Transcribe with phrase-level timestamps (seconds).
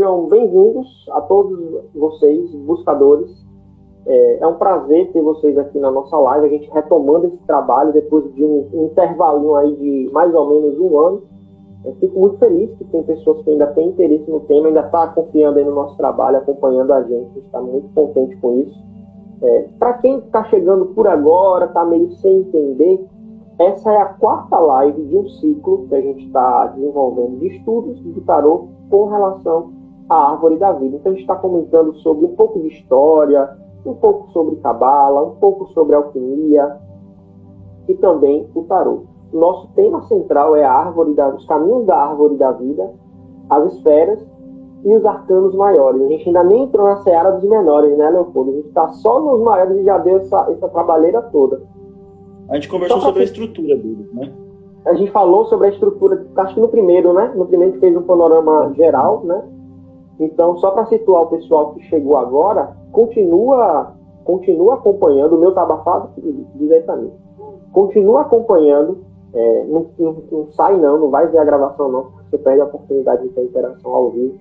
[0.00, 1.60] sejam bem-vindos a todos
[1.94, 3.30] vocês, buscadores.
[4.06, 7.92] É, é, um prazer ter vocês aqui na nossa live, a gente retomando esse trabalho
[7.92, 11.22] depois de um, intervalinho aí de mais ou menos um ano.
[11.84, 15.08] Eu fico muito feliz que tem pessoas que ainda têm interesse no tema, ainda está
[15.08, 18.82] confiando aí no nosso trabalho, acompanhando a gente, está muito contente com isso.
[19.42, 23.06] É, Para quem está chegando por agora, está meio sem entender,
[23.58, 28.00] essa é a quarta live de um ciclo que a gente está desenvolvendo de estudos
[28.00, 29.78] do tarô com relação
[30.10, 30.96] à árvore da vida.
[30.96, 35.36] Então a gente está comentando sobre um pouco de história, um pouco sobre cabala, um
[35.36, 36.76] pouco sobre alquimia
[37.88, 39.04] e também o tarô.
[39.32, 42.90] Nosso tema central é a árvore da, os caminhos da árvore da vida,
[43.48, 44.18] as esferas
[44.84, 46.02] e os arcanos maiores.
[46.02, 48.50] A gente ainda nem entrou na seara dos menores, né, Leopoldo?
[48.50, 51.62] A gente está só nos maiores e já deu essa, essa trabalheira toda.
[52.48, 54.32] A gente conversou sobre a estrutura deles, né?
[54.84, 57.32] A gente falou sobre a estrutura, acho que no primeiro, né?
[57.36, 59.40] No primeiro que fez um panorama geral, né?
[60.20, 65.62] Então, só para situar o pessoal que chegou agora, continua, continua acompanhando, o meu tá
[65.62, 66.10] abafado
[66.54, 67.16] diretamente.
[67.72, 68.98] Continua acompanhando,
[69.32, 72.64] é, não, não, não, sai não, não vai ver a gravação não, você perde a
[72.64, 74.36] oportunidade de ter interação ao vivo.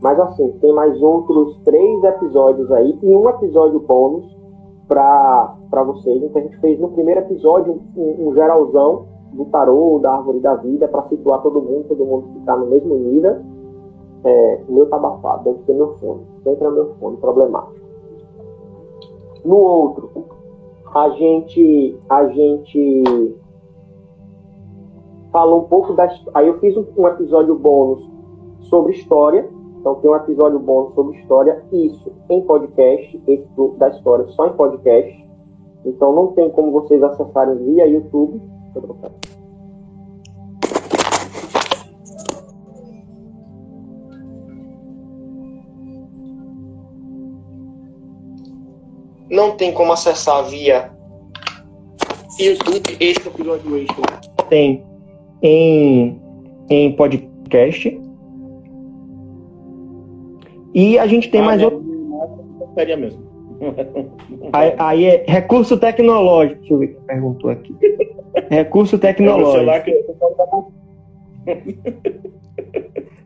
[0.00, 4.26] Mas assim, tem mais outros três episódios aí e um episódio bônus
[4.86, 6.22] para vocês.
[6.22, 10.54] Então a gente fez no primeiro episódio um, um geralzão do tarô, da árvore da
[10.54, 13.36] vida, para situar todo mundo, todo mundo ficar no mesmo nível.
[14.26, 16.26] É, meu tá abafado, deve ser meu fone.
[16.42, 17.76] Sempre é meu fone, problemático.
[19.44, 20.10] No outro,
[20.92, 23.36] a gente, a gente
[25.30, 26.12] falou um pouco da.
[26.34, 28.04] Aí eu fiz um, um episódio bônus
[28.62, 33.46] sobre história, então tem um episódio bom sobre história, isso em podcast, esse
[33.78, 35.24] da história só em podcast.
[35.84, 38.42] Então não tem como vocês acessarem via YouTube.
[49.30, 50.90] Não tem como acessar via
[52.38, 54.20] YouTube esse episódio extra.
[54.48, 54.84] Tem
[55.42, 56.20] em,
[56.70, 58.00] em podcast
[60.74, 61.82] e a gente tem ah, mais outro.
[62.74, 63.24] Seria mesmo.
[64.52, 66.60] Aí, aí, é recurso tecnológico.
[66.60, 67.74] Deixa eu ver quem perguntou aqui.
[68.50, 69.90] recurso tecnológico.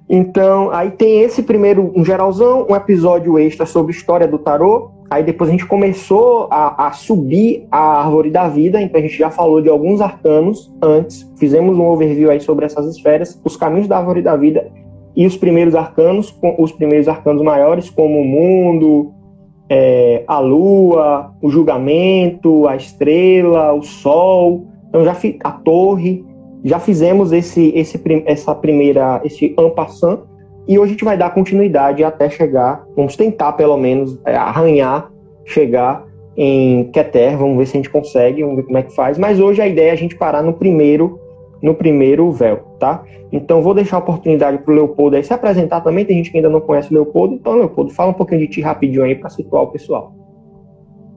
[0.09, 4.91] Então, aí tem esse primeiro, um geralzão, um episódio extra sobre história do tarô.
[5.10, 9.19] Aí depois a gente começou a, a, subir a árvore da vida, então a gente
[9.19, 13.88] já falou de alguns arcanos antes, fizemos um overview aí sobre essas esferas, os caminhos
[13.88, 14.71] da árvore da vida
[15.16, 19.12] e os primeiros arcanos, os primeiros arcanos maiores, como o mundo,
[19.69, 26.25] é, a lua, o julgamento, a estrela, o sol, então já a torre,
[26.62, 30.21] já fizemos esse, esse, essa primeira, esse ampassant,
[30.69, 35.10] e hoje a gente vai dar continuidade até chegar, vamos tentar pelo menos é, arranhar,
[35.44, 36.04] chegar
[36.37, 39.41] em Keter, vamos ver se a gente consegue, vamos ver como é que faz, mas
[39.41, 41.19] hoje a ideia é a gente parar no primeiro
[41.62, 43.04] no primeiro véu, tá?
[43.32, 46.04] Então vou deixar a oportunidade para o Leopoldo aí se apresentar também.
[46.04, 47.34] Tem gente que ainda não conhece o Leopoldo.
[47.34, 50.12] Então, Leopoldo, fala um pouquinho de ti rapidinho aí para situar o pessoal.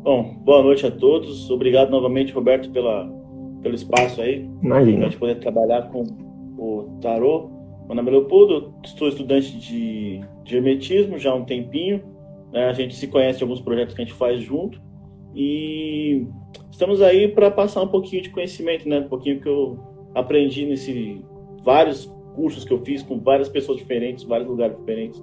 [0.04, 1.50] Bom, boa noite a todos.
[1.50, 3.10] Obrigado novamente, Roberto, pela,
[3.62, 4.48] pelo espaço aí.
[4.62, 4.98] Imagina.
[4.98, 6.04] Para a gente poder trabalhar com
[6.58, 7.50] o tarô.
[7.88, 12.02] Nome é Leopoldo, estou estudante de, de hermetismo já há um tempinho.
[12.52, 12.66] Né?
[12.66, 14.82] A gente se conhece de alguns projetos que a gente faz junto.
[15.36, 16.26] E
[16.72, 19.00] estamos aí para passar um pouquinho de conhecimento, né?
[19.00, 19.80] Um pouquinho que eu
[20.14, 21.24] aprendi nesse
[21.64, 22.06] vários
[22.36, 25.22] cursos que eu fiz com várias pessoas diferentes, vários lugares diferentes.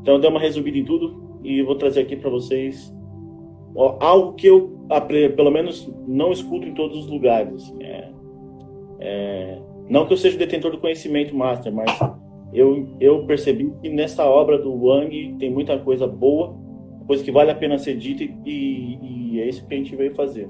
[0.00, 2.94] Então eu dei uma resumida em tudo e vou trazer aqui para vocês
[4.00, 4.76] algo que eu
[5.36, 7.54] pelo menos não escuto em todos os lugares.
[7.54, 8.12] Assim, é,
[9.00, 9.58] é,
[9.88, 11.98] não que eu seja detentor do conhecimento master, mas
[12.52, 16.54] eu, eu percebi que nessa obra do Wang tem muita coisa boa,
[17.06, 18.98] coisa que vale a pena ser dita e,
[19.34, 20.48] e é isso que a gente veio fazer.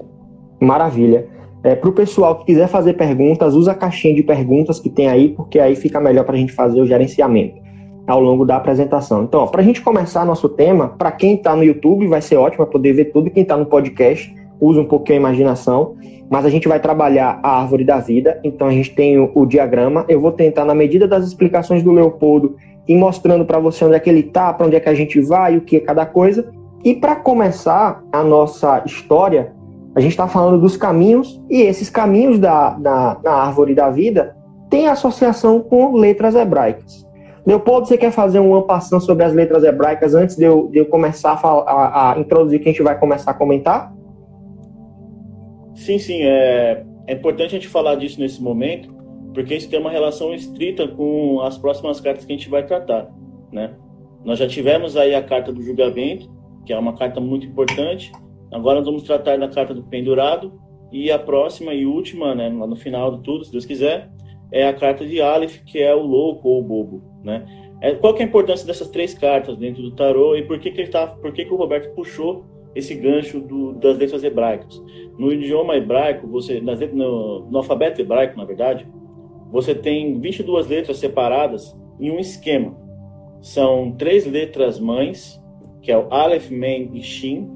[0.59, 1.27] Maravilha.
[1.63, 5.09] É, para o pessoal que quiser fazer perguntas, usa a caixinha de perguntas que tem
[5.09, 7.59] aí, porque aí fica melhor para a gente fazer o gerenciamento
[8.07, 9.23] ao longo da apresentação.
[9.23, 12.65] Então, para a gente começar nosso tema, para quem está no YouTube, vai ser ótimo
[12.65, 13.29] poder ver tudo.
[13.29, 15.95] Quem está no podcast, usa um pouquinho a imaginação.
[16.29, 19.45] Mas a gente vai trabalhar a árvore da vida, então a gente tem o, o
[19.45, 20.05] diagrama.
[20.07, 22.55] Eu vou tentar, na medida das explicações do Leopoldo,
[22.87, 25.19] ir mostrando para você onde é que ele está, para onde é que a gente
[25.21, 26.51] vai, o que é cada coisa.
[26.83, 29.53] E para começar a nossa história,
[29.95, 34.35] a gente está falando dos caminhos, e esses caminhos da, da, da árvore da vida
[34.69, 37.07] têm associação com letras hebraicas.
[37.45, 40.85] Leopoldo, você quer fazer uma passão sobre as letras hebraicas antes de eu, de eu
[40.85, 43.91] começar a, falar, a, a introduzir que a gente vai começar a comentar?
[45.79, 46.21] Sim, sim.
[46.23, 48.93] É, é importante a gente falar disso nesse momento,
[49.33, 53.09] porque isso tem uma relação estrita com as próximas cartas que a gente vai tratar,
[53.51, 53.73] né?
[54.25, 56.29] Nós já tivemos aí a carta do julgamento,
[56.65, 58.11] que é uma carta muito importante.
[58.51, 60.59] Agora vamos tratar da carta do pendurado
[60.91, 64.11] e a próxima e última, né, no final de tudo, se Deus quiser,
[64.51, 67.45] é a carta de Aleph, que é o louco ou o bobo, né?
[67.81, 70.71] É, qual que é a importância dessas três cartas dentro do tarô e por que
[70.71, 74.81] que ele tá, por que que o Roberto puxou esse gancho do, das letras hebraicas?
[75.17, 78.87] No idioma hebraico, você nas, no, no alfabeto hebraico, na verdade,
[79.51, 82.77] você tem 22 letras separadas em um esquema.
[83.41, 85.41] São três letras mães,
[85.81, 87.49] que é o Aleph, Mem e Shin.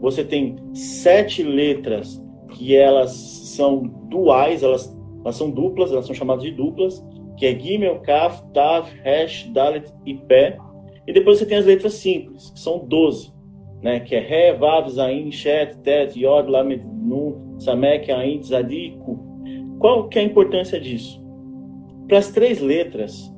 [0.00, 6.44] Você tem sete letras que elas são duais, elas, elas são duplas, elas são chamadas
[6.44, 7.04] de duplas,
[7.36, 10.58] que é Gimel, Kaf, Tav, Resh, Dalet e Pé.
[11.06, 13.32] E depois você tem as letras simples, que são 12,
[13.86, 14.00] né?
[14.00, 19.16] que é Re, Vav, Zain, Shet, Tet, Yod, Lamed, Nun, Samek, Ain, Zadi, Ku.
[19.78, 21.24] Qual que é a importância disso?
[22.08, 23.32] Para as três letras,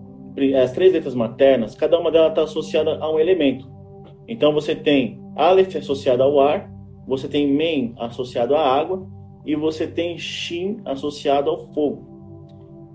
[0.62, 3.70] as três letras maternas, cada uma delas está associada a um elemento.
[4.26, 6.70] Então você tem Aleph associado ao ar,
[7.06, 9.06] você tem Men associado à água
[9.44, 12.08] e você tem Shin associado ao fogo.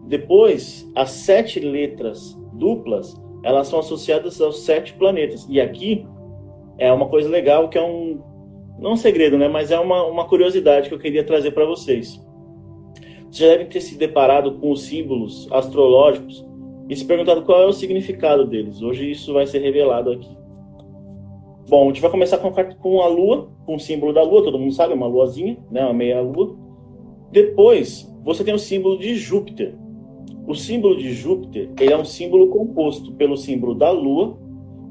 [0.08, 5.46] Depois, as sete letras duplas, elas são associadas aos sete planetas.
[5.50, 6.06] E aqui
[6.78, 8.22] é uma coisa legal que é um
[8.80, 12.20] não um segredo, né, mas é uma, uma curiosidade que eu queria trazer para vocês.
[13.30, 16.46] Vocês já devem ter se deparado com os símbolos astrológicos
[16.90, 18.82] e se perguntado qual é o significado deles.
[18.82, 20.30] Hoje isso vai ser revelado aqui.
[21.70, 24.60] Bom, a gente vai começar com, com a lua, com o símbolo da lua, todo
[24.60, 26.56] mundo sabe, uma luazinha, né, uma meia lua.
[27.32, 29.76] Depois, você tem o símbolo de Júpiter.
[30.46, 34.38] O símbolo de Júpiter, ele é um símbolo composto pelo símbolo da lua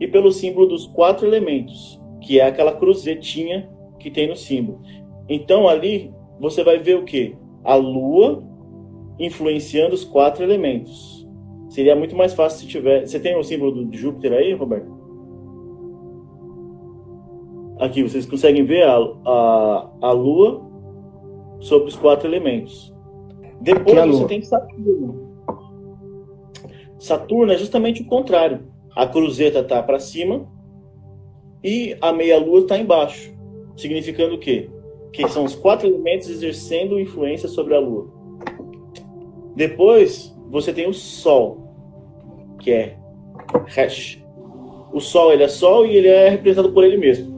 [0.03, 4.81] e pelo símbolo dos quatro elementos, que é aquela cruzetinha que tem no símbolo.
[5.29, 7.37] Então ali você vai ver o que?
[7.65, 8.43] a Lua
[9.19, 11.27] influenciando os quatro elementos.
[11.69, 13.07] Seria muito mais fácil se tiver.
[13.07, 15.01] Você tem o símbolo de Júpiter aí, Roberto?
[17.79, 20.63] Aqui, vocês conseguem ver a, a, a Lua
[21.61, 22.93] sobre os quatro elementos.
[23.61, 25.33] Depois é você tem Saturno.
[26.99, 28.67] Saturno é justamente o contrário.
[28.95, 30.47] A cruzeta está para cima
[31.63, 33.33] e a meia-lua está embaixo.
[33.77, 34.69] Significando o quê?
[35.13, 38.11] que são os quatro elementos exercendo influência sobre a Lua.
[39.55, 41.69] Depois, você tem o Sol,
[42.59, 42.97] que é
[43.67, 44.25] Resh.
[44.93, 47.31] O Sol, ele é Sol e ele é representado por ele mesmo.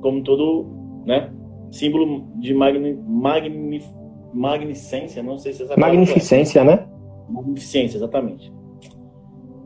[0.00, 0.66] Como todo,
[1.04, 1.32] né,
[1.70, 3.82] símbolo de magni, magni,
[4.32, 6.64] magnificência, não sei se essa Magnificência, é.
[6.64, 6.88] né?
[7.28, 8.52] Magnificência, exatamente.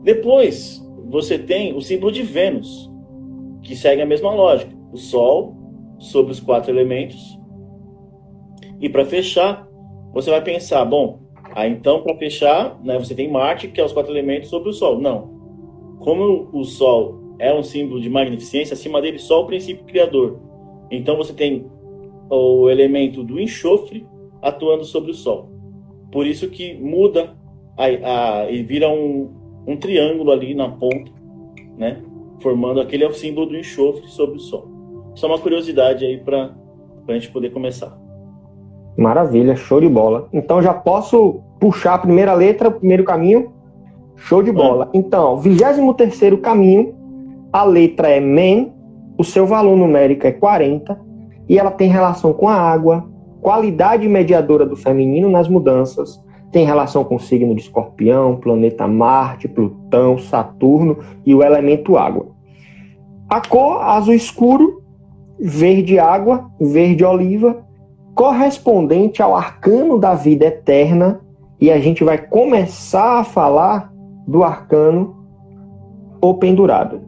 [0.03, 2.91] Depois, você tem o símbolo de Vênus,
[3.61, 4.71] que segue a mesma lógica.
[4.91, 5.55] O Sol,
[5.97, 7.39] sobre os quatro elementos.
[8.79, 9.67] E para fechar,
[10.13, 11.19] você vai pensar, bom,
[11.55, 14.73] aí então para fechar, né, você tem Marte, que é os quatro elementos sobre o
[14.73, 14.99] Sol.
[14.99, 15.31] Não.
[15.99, 20.39] Como o Sol é um símbolo de magnificência, acima dele só o princípio criador.
[20.91, 21.65] Então você tem
[22.29, 24.05] o elemento do enxofre
[24.41, 25.49] atuando sobre o Sol.
[26.11, 27.35] Por isso que muda
[27.77, 27.85] a,
[28.41, 31.11] a, e vira um, um triângulo ali na ponta,
[31.77, 32.01] né?
[32.41, 34.67] Formando aquele é o símbolo do enxofre sobre o Sol.
[35.15, 36.53] Só uma curiosidade aí para
[37.07, 37.97] a gente poder começar.
[38.97, 40.27] Maravilha, show de bola.
[40.33, 43.51] Então já posso puxar a primeira letra, o primeiro caminho?
[44.15, 44.89] Show de bola.
[44.93, 46.95] Então, 23 caminho,
[47.51, 48.73] a letra é Men,
[49.17, 50.99] o seu valor numérico é 40
[51.47, 53.07] e ela tem relação com a água,
[53.41, 56.21] qualidade mediadora do feminino nas mudanças,
[56.53, 62.27] tem relação com o signo de escorpião, planeta Marte, Plutão, Saturno e o elemento água.
[63.27, 64.83] A cor azul escuro
[65.39, 67.65] verde água, verde oliva,
[68.13, 71.19] correspondente ao arcano da vida eterna,
[71.59, 73.91] e a gente vai começar a falar
[74.27, 75.25] do arcano
[76.21, 77.01] o pendurado.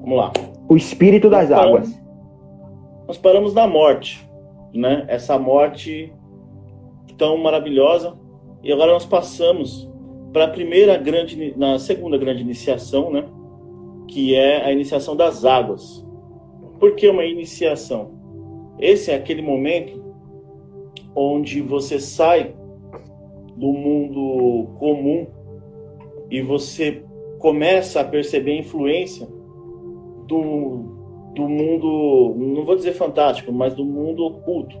[0.00, 0.32] Vamos lá.
[0.68, 1.88] O espírito das nós águas.
[1.92, 4.28] Paramos, nós paramos na morte,
[4.74, 5.04] né?
[5.06, 6.12] Essa morte
[7.16, 8.16] tão maravilhosa.
[8.62, 9.88] E agora nós passamos
[10.32, 13.24] para a primeira grande, na segunda grande iniciação, né?
[14.08, 16.04] que é a iniciação das águas.
[16.78, 18.12] Por que uma iniciação?
[18.78, 20.02] Esse é aquele momento
[21.14, 22.54] onde você sai
[23.56, 25.26] do mundo comum
[26.30, 27.04] e você
[27.38, 29.28] começa a perceber a influência
[30.26, 34.76] do, do mundo, não vou dizer fantástico, mas do mundo oculto.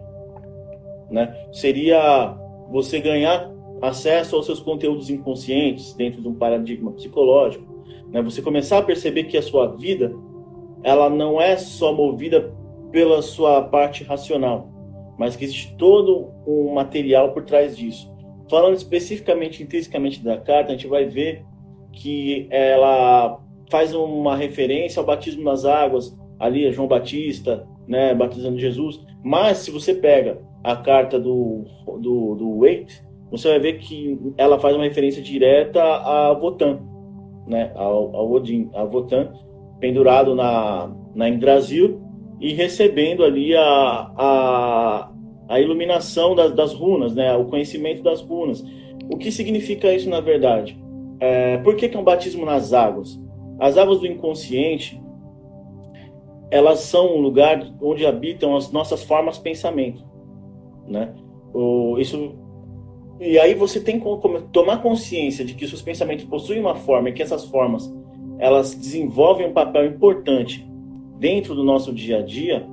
[1.10, 1.34] Né?
[1.52, 2.36] Seria
[2.70, 3.50] você ganhar
[3.82, 7.74] acesso aos seus conteúdos inconscientes dentro de um paradigma psicológico
[8.14, 8.22] né?
[8.22, 10.14] Você começar a perceber que a sua vida
[10.84, 12.54] ela não é só movida
[12.92, 14.70] pela sua parte racional,
[15.18, 18.14] mas que existe todo um material por trás disso.
[18.48, 21.44] Falando especificamente, intrinsecamente da carta, a gente vai ver
[21.90, 28.58] que ela faz uma referência ao batismo nas águas, ali é João Batista, né, batizando
[28.58, 29.00] Jesus.
[29.24, 31.64] Mas se você pega a carta do,
[32.00, 36.80] do, do Waite, você vai ver que ela faz uma referência direta a Votan,
[37.46, 39.32] né, ao, ao Odin, a Votan,
[39.78, 42.00] pendurado na, na Brasil
[42.40, 43.62] e recebendo ali a,
[44.16, 45.12] a,
[45.48, 48.64] a iluminação das, das runas, né, o conhecimento das runas.
[49.12, 50.82] O que significa isso na verdade?
[51.20, 53.20] É, por que, que é um batismo nas águas?
[53.58, 55.00] As águas do inconsciente,
[56.50, 60.04] elas são um lugar onde habitam as nossas formas de pensamento,
[60.88, 61.14] né?
[61.52, 62.34] O, isso
[63.20, 64.06] e aí você tem que
[64.52, 67.92] tomar consciência de que seus pensamentos possuem uma forma e que essas formas
[68.38, 70.68] elas desenvolvem um papel importante
[71.18, 72.66] dentro do nosso dia a dia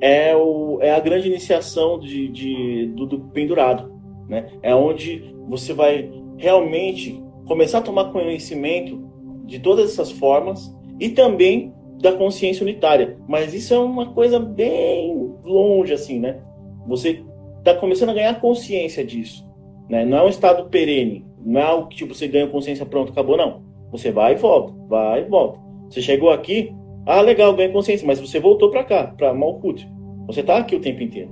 [0.00, 3.92] é, o, é a grande iniciação de, de do, do, pendurado,
[4.28, 4.48] né?
[4.60, 9.00] É onde você vai realmente começar a tomar conhecimento
[9.44, 13.16] de todas essas formas e também da consciência unitária.
[13.28, 16.40] Mas isso é uma coisa bem longe, assim, né?
[16.88, 17.22] Você
[17.62, 19.46] está começando a ganhar consciência disso.
[19.88, 20.04] Né?
[20.04, 21.24] Não é um estado perene.
[21.44, 23.62] Não é algo que tipo, você ganha consciência, pronto, acabou, não.
[23.90, 25.60] Você vai e volta, vai e volta.
[25.88, 26.72] Você chegou aqui,
[27.06, 29.88] ah, legal, ganha consciência, mas você voltou para cá, para Malkut.
[30.26, 31.30] Você está aqui o tempo inteiro.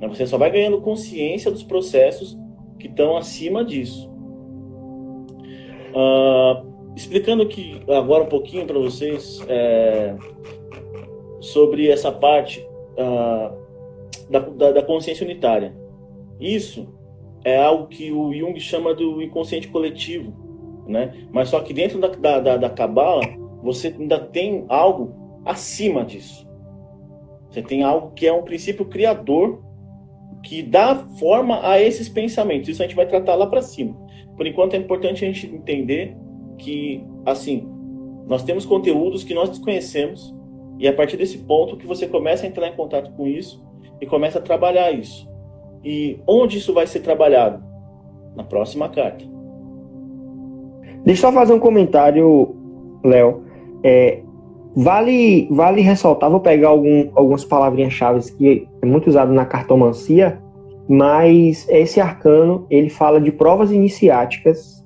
[0.00, 0.08] Né?
[0.08, 2.38] Você só vai ganhando consciência dos processos
[2.78, 4.10] que estão acima disso.
[5.94, 10.16] Uh, explicando aqui agora um pouquinho para vocês é,
[11.40, 12.66] sobre essa parte
[12.98, 13.61] uh,
[14.32, 15.76] da, da, da, consciência unitária.
[16.40, 16.88] Isso
[17.44, 20.32] é algo que o Jung chama do inconsciente coletivo,
[20.86, 21.26] né?
[21.30, 23.28] Mas só que dentro da, da, da Kabbalah
[23.62, 26.48] você ainda tem algo acima disso.
[27.48, 29.62] Você tem algo que é um princípio criador
[30.42, 32.68] que dá forma a esses pensamentos.
[32.68, 33.94] Isso a gente vai tratar lá para cima.
[34.36, 36.16] Por enquanto é importante a gente entender
[36.58, 37.68] que, assim,
[38.26, 40.34] nós temos conteúdos que nós desconhecemos
[40.82, 43.64] e a partir desse ponto que você começa a entrar em contato com isso
[44.00, 45.30] e começa a trabalhar isso.
[45.84, 47.62] E onde isso vai ser trabalhado?
[48.34, 49.24] Na próxima carta.
[51.04, 52.56] Deixa eu fazer um comentário,
[53.04, 53.44] Léo.
[53.84, 54.22] É,
[54.74, 60.42] vale, vale ressaltar, vou pegar algum, algumas palavrinhas-chave que é muito usado na cartomancia,
[60.88, 64.82] mas esse arcano ele fala de provas iniciáticas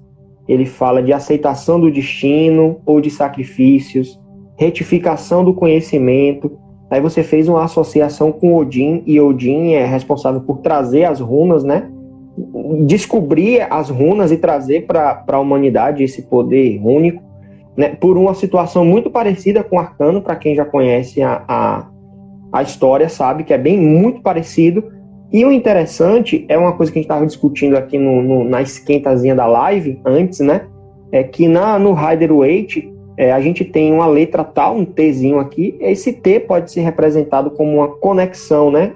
[0.49, 4.21] ele fala de aceitação do destino ou de sacrifícios,
[4.57, 6.59] retificação do conhecimento.
[6.91, 11.65] Aí você fez uma associação com Odin, e Odin é responsável por trazer as runas,
[11.65, 11.91] né?
[12.87, 17.23] Descobrir as runas e trazer para a humanidade esse poder único,
[17.77, 17.89] né?
[17.89, 21.89] Por uma situação muito parecida com Arcano, para quem já conhece a, a,
[22.53, 24.85] a história, sabe que é bem muito parecido,
[25.33, 28.63] e o interessante é uma coisa que a gente estava discutindo aqui no, no, na
[28.63, 30.67] esquentazinha da live antes, né?
[31.11, 35.39] É que na, no Rider Weight é, a gente tem uma letra tal, um Tzinho
[35.39, 35.77] aqui.
[35.81, 38.93] Esse T pode ser representado como uma conexão, né?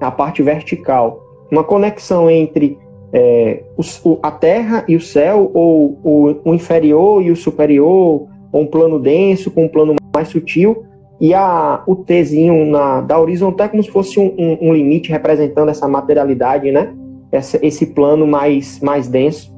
[0.00, 1.22] A parte vertical.
[1.50, 2.78] Uma conexão entre
[3.12, 8.60] é, o, a Terra e o céu, ou o, o inferior e o superior, ou
[8.60, 10.84] um plano denso com um plano mais sutil
[11.22, 15.08] e a, o Tzinho na, da horizontal é como se fosse um, um, um limite
[15.08, 16.92] representando essa materialidade, né?
[17.30, 19.51] Essa, esse plano mais, mais denso.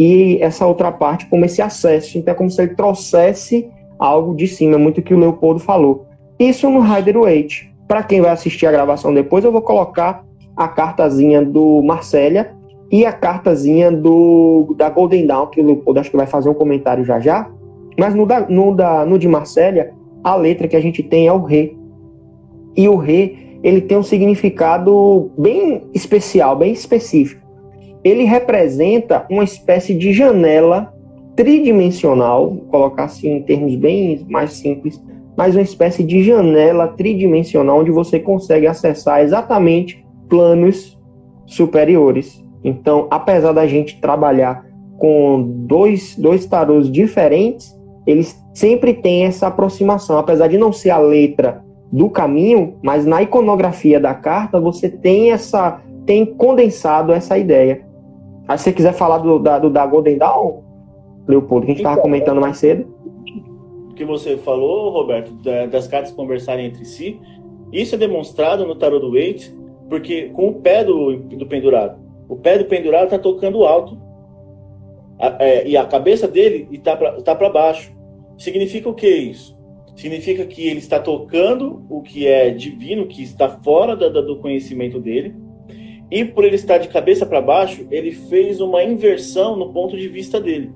[0.00, 2.16] E essa outra parte como esse acesso.
[2.16, 6.06] Então é como se ele trouxesse algo de cima, muito que o Leopoldo falou.
[6.38, 7.70] Isso no Rider Waite.
[7.86, 10.24] Para quem vai assistir a gravação depois, eu vou colocar
[10.56, 12.50] a cartazinha do Marcélia
[12.90, 16.54] e a cartazinha do da Golden Dawn, que o Leopoldo acho que vai fazer um
[16.54, 17.50] comentário já já.
[17.98, 19.92] Mas no, da, no, da, no de Marcélia,
[20.24, 21.72] a letra que a gente tem é o Ré.
[22.74, 27.39] E o Ré, ele tem um significado bem especial, bem específico.
[28.02, 30.92] Ele representa uma espécie de janela
[31.36, 35.02] tridimensional, colocar assim em termos bem mais simples,
[35.36, 40.98] mas uma espécie de janela tridimensional onde você consegue acessar exatamente planos
[41.46, 42.44] superiores.
[42.62, 44.66] Então, apesar da gente trabalhar
[44.98, 47.74] com dois, dois tarôs diferentes,
[48.06, 53.22] eles sempre têm essa aproximação, apesar de não ser a letra do caminho, mas na
[53.22, 57.82] iconografia da carta você tem essa tem condensado essa ideia.
[58.50, 60.64] Aí se você quiser falar do da, do, da Golden Dawn,
[61.28, 62.84] Leopoldo, que a gente estava então, comentando mais cedo.
[63.88, 65.32] O que você falou, Roberto,
[65.70, 67.20] das cartas conversarem entre si,
[67.72, 69.56] isso é demonstrado no tarot do Waite,
[69.88, 73.96] porque com o pé do, do pendurado, o pé do pendurado está tocando alto
[75.20, 77.92] a, é, e a cabeça dele está para tá baixo.
[78.36, 79.56] Significa o que isso?
[79.94, 84.38] Significa que ele está tocando o que é divino, que está fora da, da, do
[84.38, 85.36] conhecimento dele,
[86.10, 90.08] e por ele estar de cabeça para baixo, ele fez uma inversão no ponto de
[90.08, 90.72] vista dele.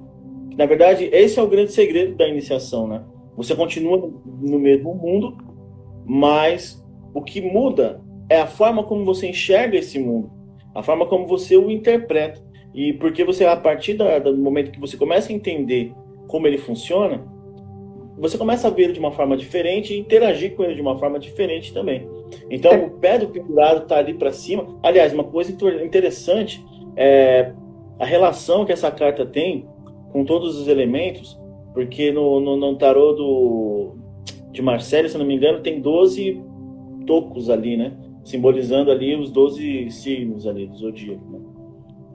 [0.56, 3.02] Na verdade, esse é o grande segredo da iniciação, né?
[3.36, 5.36] Você continua no mesmo mundo,
[6.06, 6.80] mas
[7.12, 10.30] o que muda é a forma como você enxerga esse mundo,
[10.72, 12.40] a forma como você o interpreta.
[12.72, 15.92] E porque você, a partir do momento que você começa a entender
[16.28, 17.24] como ele funciona,
[18.16, 21.18] você começa a ele de uma forma diferente e interagir com ele de uma forma
[21.18, 22.08] diferente também.
[22.50, 22.78] Então, é.
[22.78, 24.78] o pé do pendurado está ali para cima.
[24.82, 25.52] Aliás, uma coisa
[25.84, 26.64] interessante
[26.96, 27.52] é
[27.98, 29.66] a relação que essa carta tem
[30.12, 31.38] com todos os elementos,
[31.72, 33.94] porque no, no, no tarô do,
[34.52, 36.40] de Marcelo, se não me engano, tem 12
[37.06, 37.92] tocos ali, né?
[38.24, 41.24] Simbolizando ali os 12 signos ali do zodíaco.
[41.30, 41.40] Né?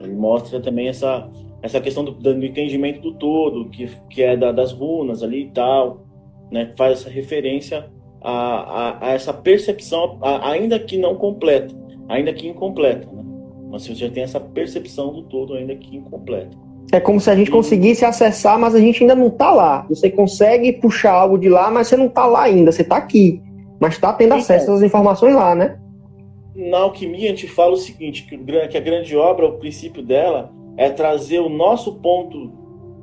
[0.00, 1.30] Ele mostra também essa,
[1.62, 5.50] essa questão do, do entendimento do todo, que, que é da, das runas ali e
[5.50, 6.06] tal,
[6.50, 6.72] né?
[6.76, 7.90] Faz essa referência
[8.22, 11.74] a, a, a essa percepção, a, ainda que não completa,
[12.08, 13.22] ainda que incompleta, né?
[13.70, 16.56] Mas você já tem essa percepção do todo, ainda que incompleta.
[16.92, 19.86] É como se a gente conseguisse acessar, mas a gente ainda não está lá.
[19.88, 22.72] Você consegue puxar algo de lá, mas você não está lá ainda.
[22.72, 23.40] Você está aqui,
[23.78, 25.78] mas está tendo acesso às informações lá, né?
[26.54, 30.90] Na alquimia, a gente fala o seguinte: que a grande obra, o princípio dela, é
[30.90, 32.52] trazer o nosso ponto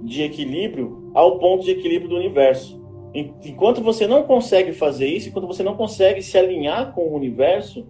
[0.04, 2.82] de equilíbrio ao ponto de equilíbrio do universo.
[3.14, 7.88] Enquanto você não consegue fazer isso, enquanto você não consegue se alinhar com o universo,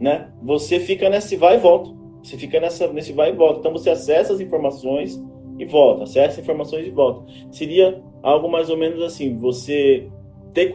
[0.00, 1.90] né, você fica nesse vai e volta.
[2.22, 3.60] Você fica nessa, nesse vai e volta.
[3.60, 5.22] Então você acessa as informações
[5.58, 7.24] e volta, acessa informações e volta.
[7.50, 10.08] Seria algo mais ou menos assim: você
[10.52, 10.72] ter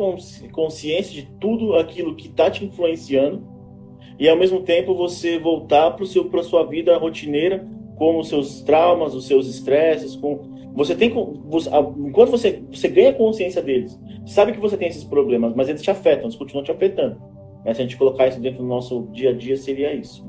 [0.52, 3.44] consciência de tudo aquilo que está te influenciando
[4.20, 9.26] e ao mesmo tempo você voltar para sua vida rotineira com os seus traumas, os
[9.26, 11.12] seus estresses, com você tem
[11.46, 15.82] você, enquanto você você ganha consciência deles, sabe que você tem esses problemas, mas eles
[15.82, 17.18] te afetam, eles continuam te afetando.
[17.66, 17.74] Né?
[17.74, 20.26] Se a gente colocar isso dentro do nosso dia a dia, seria isso.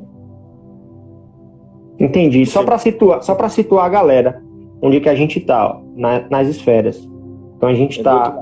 [1.99, 2.45] Entendi.
[2.47, 4.43] Só para situar, só para situar a galera,
[4.83, 7.09] onde que a gente está, na, nas esferas.
[7.57, 8.37] Então a gente está.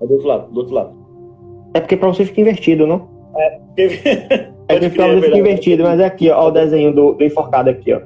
[0.00, 0.98] É, do outro lado, do outro lado.
[1.72, 3.08] É porque para você fica invertido, não?
[3.36, 3.60] É,
[4.68, 7.70] é porque para você fica invertido, mas é aqui, ó, o desenho do, do enforcado
[7.70, 8.00] aqui, ó.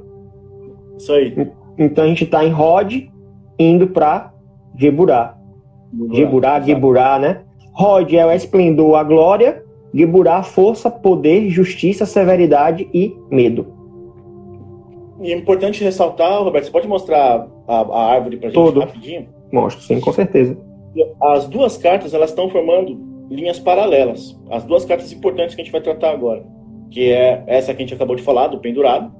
[0.97, 1.35] Isso aí.
[1.77, 3.12] Então a gente está em Rod
[3.59, 4.33] indo para
[4.79, 5.37] Geburá.
[6.11, 7.43] Geburá, Geburá, né?
[7.73, 9.63] Rod é o esplendor, a glória.
[9.95, 13.67] Geburá, força, poder, justiça, severidade e medo.
[15.21, 18.81] E é importante ressaltar, Roberto, você pode mostrar a, a árvore para gente Todo.
[18.81, 19.29] rapidinho?
[19.53, 20.57] Mostro, sim, com certeza.
[21.21, 22.99] As duas cartas, elas estão formando
[23.31, 24.39] linhas paralelas.
[24.51, 26.45] As duas cartas importantes que a gente vai tratar agora.
[26.91, 29.13] Que é essa que a gente acabou de falar, do pendurado.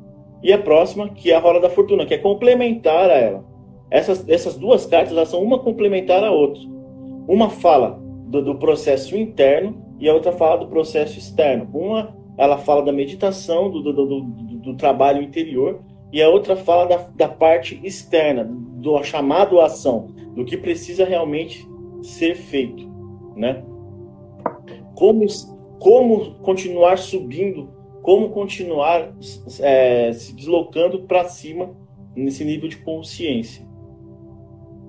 [0.43, 3.45] E a próxima, que é a rola da fortuna, que é complementar a ela.
[3.93, 6.63] Essas, essas duas cartas, elas são uma complementar a outra.
[7.29, 11.69] Uma fala do, do processo interno e a outra fala do processo externo.
[11.75, 16.87] Uma, ela fala da meditação, do, do, do, do trabalho interior, e a outra fala
[16.87, 21.69] da, da parte externa, do chamado à ação, do que precisa realmente
[22.01, 22.91] ser feito,
[23.37, 23.63] né?
[24.95, 25.27] Como,
[25.79, 27.69] como continuar subindo,
[28.01, 29.13] como continuar
[29.61, 31.77] é, se deslocando para cima
[32.17, 33.71] nesse nível de consciência.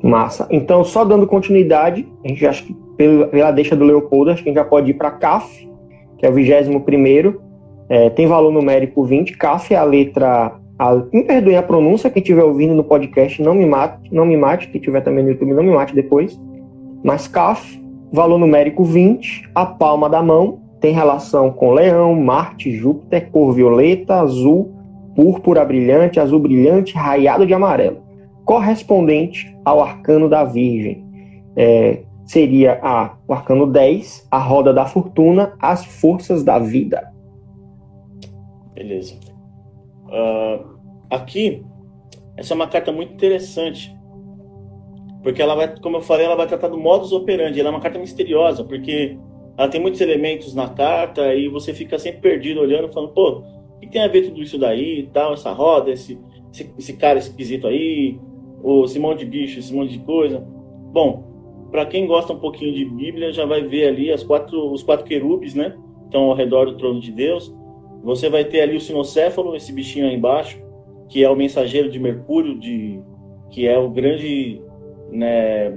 [0.04, 0.48] Massa.
[0.52, 4.52] Então, só dando continuidade, a gente acha que pela deixa do Leopoldo, acho que a
[4.52, 5.70] gente já pode ir para CAF,
[6.18, 7.42] que é o 21 primeiro,
[7.90, 9.38] é, tem valor numérico 20.
[9.38, 13.54] CAF é a letra a, me perdoem a pronúncia, quem estiver ouvindo no podcast, não
[13.54, 16.40] me mate, não me mate, quem estiver também no YouTube, não me mate depois.
[17.04, 23.30] Mas CAF, valor numérico 20, a palma da mão, tem relação com Leão, Marte, Júpiter,
[23.32, 24.74] cor violeta, azul,
[25.16, 28.03] púrpura brilhante, azul brilhante, raiado de amarelo,
[28.46, 31.04] correspondente ao arcano da Virgem.
[31.56, 37.12] É, seria a, o arcano 10, a roda da fortuna, as forças da vida.
[38.74, 39.16] Beleza.
[40.06, 40.78] Uh,
[41.10, 41.64] aqui,
[42.38, 43.96] essa é uma carta muito interessante,
[45.22, 47.60] porque ela vai, como eu falei, ela vai tratar do modus operandi.
[47.60, 49.18] Ela é uma carta misteriosa, porque
[49.58, 53.44] ela tem muitos elementos na carta e você fica sempre perdido olhando, falando, pô,
[53.76, 56.20] o que tem a ver tudo isso daí tal, essa roda, esse,
[56.52, 58.20] esse, esse cara esquisito aí,
[58.64, 60.40] ou monte de bicho, esse monte de coisa.
[60.92, 64.82] Bom, para quem gosta um pouquinho de Bíblia, já vai ver ali as quatro, os
[64.82, 65.76] quatro querubes, né?
[66.06, 67.54] Estão ao redor do trono de Deus.
[68.04, 70.62] Você vai ter ali o sinocéfalo, esse bichinho aí embaixo,
[71.10, 73.02] que é o mensageiro de Mercúrio, de,
[73.50, 74.62] que é o grande
[75.10, 75.72] né,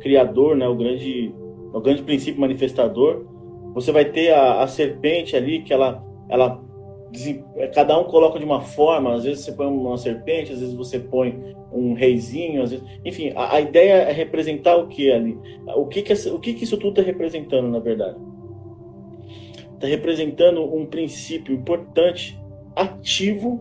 [0.00, 1.34] criador, né, o, grande,
[1.72, 3.26] o grande princípio manifestador.
[3.74, 6.62] Você vai ter a, a serpente ali, que ela, ela
[7.74, 10.98] cada um coloca de uma forma, às vezes você põe uma serpente, às vezes você
[10.98, 15.38] põe um reizinho, às vezes, enfim, a, a ideia é representar o que ali,
[15.76, 18.16] o que que, o que que isso tudo está representando na verdade
[19.82, 22.40] está representando um princípio importante,
[22.76, 23.60] ativo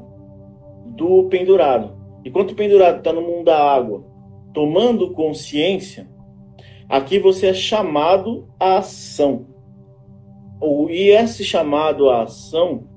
[0.86, 1.98] do pendurado.
[2.24, 4.06] Enquanto o pendurado está no mundo da água,
[4.54, 6.08] tomando consciência,
[6.88, 9.48] aqui você é chamado à ação.
[10.92, 12.88] E esse chamado à ação,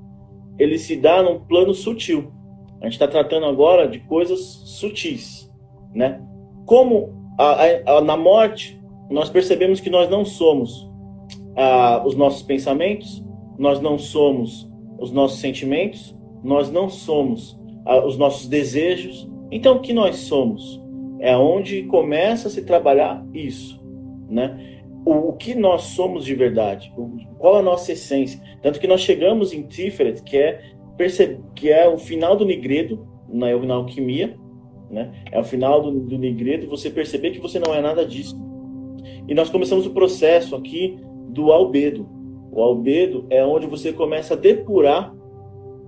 [0.59, 2.33] ele se dá num plano sutil.
[2.81, 5.51] A gente está tratando agora de coisas sutis,
[5.95, 6.21] né?
[6.67, 10.89] Como a, a, na morte, nós percebemos que nós não somos
[11.57, 13.25] ah, os nossos pensamentos,
[13.59, 19.29] nós não somos os nossos sentimentos, nós não somos ah, os nossos desejos.
[19.51, 20.83] Então, o que nós somos?
[21.21, 23.83] É onde começa a se trabalhar isso,
[24.29, 24.74] né?
[25.05, 26.93] O, que nós somos de verdade?
[27.39, 28.41] Qual a nossa essência?
[28.63, 30.61] Tanto que nós chegamos em Tiferet, que é
[31.55, 34.39] que é o final do Nigredo na, na alquimia,
[34.89, 35.13] né?
[35.33, 38.39] É o final do, do Nigredo você perceber que você não é nada disso.
[39.27, 42.09] E nós começamos o processo aqui do albedo.
[42.53, 45.13] O albedo é onde você começa a depurar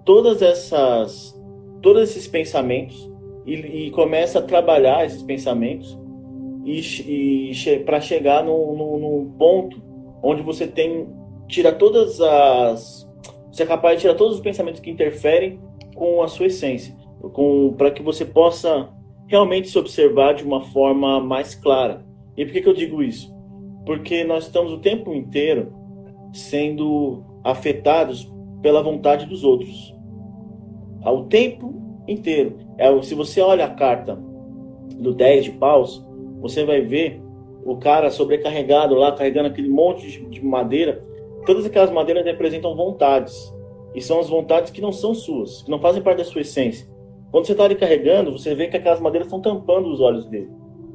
[0.05, 1.41] todas essas,
[1.81, 3.11] todos esses pensamentos
[3.47, 5.99] e, e começa a trabalhar esses pensamentos
[6.67, 9.81] e, e para chegar num, num, num, ponto
[10.23, 11.09] onde você tem
[11.47, 13.07] tira todas as
[13.51, 15.61] você é capaz de tirar todos os pensamentos que interferem
[15.95, 16.95] com a sua essência,
[17.33, 18.91] com para que você possa
[19.29, 22.05] realmente se observar de uma forma mais clara.
[22.37, 23.35] E por que, que eu digo isso?
[23.87, 25.73] Porque nós estamos o tempo inteiro
[26.33, 29.95] sendo afetados pela vontade dos outros.
[31.03, 31.75] Ao tempo
[32.07, 32.59] inteiro.
[32.77, 34.21] É, se você olha a carta
[34.99, 36.06] do 10 de paus,
[36.41, 37.21] você vai ver
[37.65, 41.03] o cara sobrecarregado lá, carregando aquele monte de madeira.
[41.45, 43.55] Todas aquelas madeiras representam vontades.
[43.95, 46.87] E são as vontades que não são suas, que não fazem parte da sua essência.
[47.31, 50.51] Quando você está ali carregando, você vê que aquelas madeiras estão tampando os olhos dele.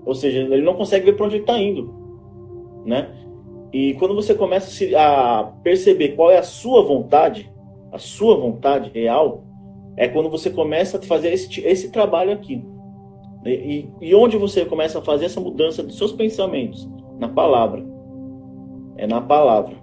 [0.06, 2.02] Ou seja, ele não consegue ver para onde ele está indo
[2.86, 3.10] né?
[3.74, 7.52] E quando você começa a perceber qual é a sua vontade,
[7.92, 9.44] a sua vontade real,
[9.96, 12.64] é quando você começa a fazer esse, esse trabalho aqui.
[13.46, 16.90] E, e onde você começa a fazer essa mudança dos seus pensamentos?
[17.20, 17.84] Na palavra.
[18.98, 19.76] É na palavra.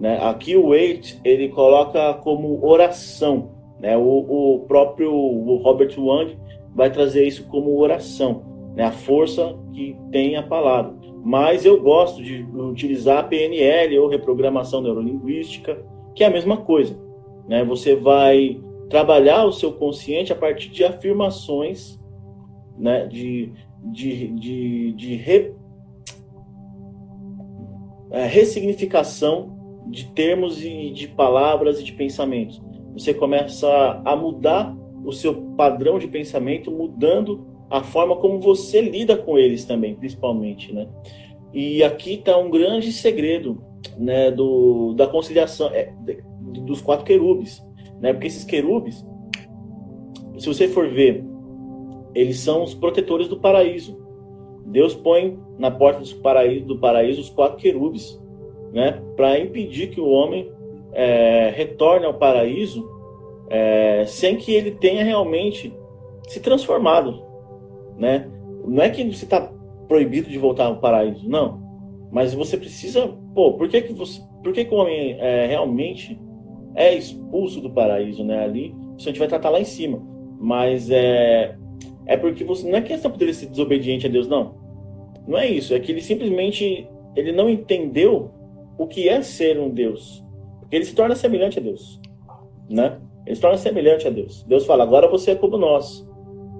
[0.00, 0.18] Né?
[0.20, 3.50] Aqui o Wait ele coloca como oração.
[3.80, 3.96] Né?
[3.96, 6.36] O, o próprio o Robert Wang
[6.74, 8.42] vai trazer isso como oração.
[8.74, 8.84] Né?
[8.84, 15.80] A força que tem a palavra mas eu gosto de utilizar PNL ou reprogramação neurolinguística,
[16.14, 16.98] que é a mesma coisa.
[17.48, 17.64] Né?
[17.64, 21.98] Você vai trabalhar o seu consciente a partir de afirmações,
[22.78, 23.06] né?
[23.06, 23.52] de,
[23.84, 25.52] de, de, de re,
[28.10, 32.62] é, ressignificação de termos e de palavras e de pensamentos.
[32.92, 33.68] Você começa
[34.04, 39.64] a mudar o seu padrão de pensamento, mudando a forma como você lida com eles
[39.64, 40.86] também, principalmente, né?
[41.52, 43.62] E aqui está um grande segredo,
[43.98, 45.92] né, do, da conciliação é,
[46.40, 47.62] dos quatro querubes,
[48.00, 48.12] né?
[48.12, 49.04] Porque esses querubes,
[50.38, 51.24] se você for ver,
[52.14, 54.00] eles são os protetores do paraíso.
[54.66, 58.20] Deus põe na porta do paraíso, do paraíso os quatro querubes,
[58.72, 60.50] né, para impedir que o homem
[60.92, 62.88] é, retorne ao paraíso
[63.50, 65.74] é, sem que ele tenha realmente
[66.28, 67.22] se transformado,
[67.98, 68.30] né?
[68.66, 69.52] Não é que você está
[69.88, 71.60] proibido de voltar ao paraíso, não.
[72.10, 76.18] Mas você precisa, pô, por que que você, por que que o homem é, realmente
[76.74, 78.42] é expulso do paraíso, né?
[78.44, 80.02] Ali, isso a gente vai tratar lá em cima.
[80.40, 81.56] Mas é
[82.06, 84.54] é porque você não é questão dele ser desobediente a Deus, não.
[85.26, 88.30] Não é isso, é que ele simplesmente ele não entendeu
[88.78, 90.24] o que é ser um Deus.
[90.60, 92.00] Porque ele se torna semelhante a Deus,
[92.68, 92.98] né?
[93.26, 94.42] Ele se torna semelhante a Deus.
[94.44, 96.06] Deus fala: "Agora você é como nós".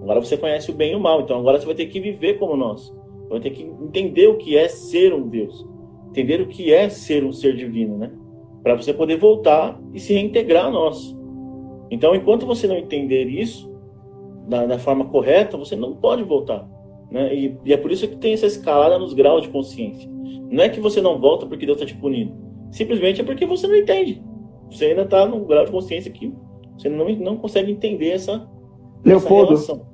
[0.02, 2.38] Agora você conhece o bem e o mal, então agora você vai ter que viver
[2.38, 2.92] como nós.
[3.28, 5.64] Vai ter que entender o que é ser um Deus.
[6.08, 8.12] Entender o que é ser um ser divino, né?
[8.62, 11.16] Para você poder voltar e se reintegrar a nós.
[11.90, 13.71] Então, enquanto você não entender isso
[14.52, 16.68] da, da forma correta, você não pode voltar.
[17.10, 17.34] Né?
[17.34, 20.08] E, e, é por isso que tem essa escalada nos graus de consciência.
[20.50, 22.34] Não é que você não volta porque Deus está te punindo.
[22.70, 24.22] Simplesmente é porque você não entende.
[24.70, 26.32] Você ainda está num grau de consciência que
[26.76, 28.48] você não, não consegue entender essa,
[29.04, 29.92] Leopoldo, essa relação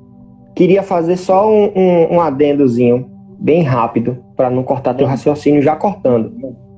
[0.59, 5.77] queria fazer só um, um, um adendozinho, bem rápido, para não cortar teu raciocínio já
[5.77, 6.33] cortando.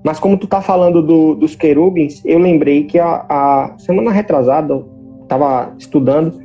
[0.04, 4.74] Mas como tu tá falando do, dos querubins, eu lembrei que a, a semana retrasada
[4.74, 4.86] eu
[5.22, 6.42] estava estudando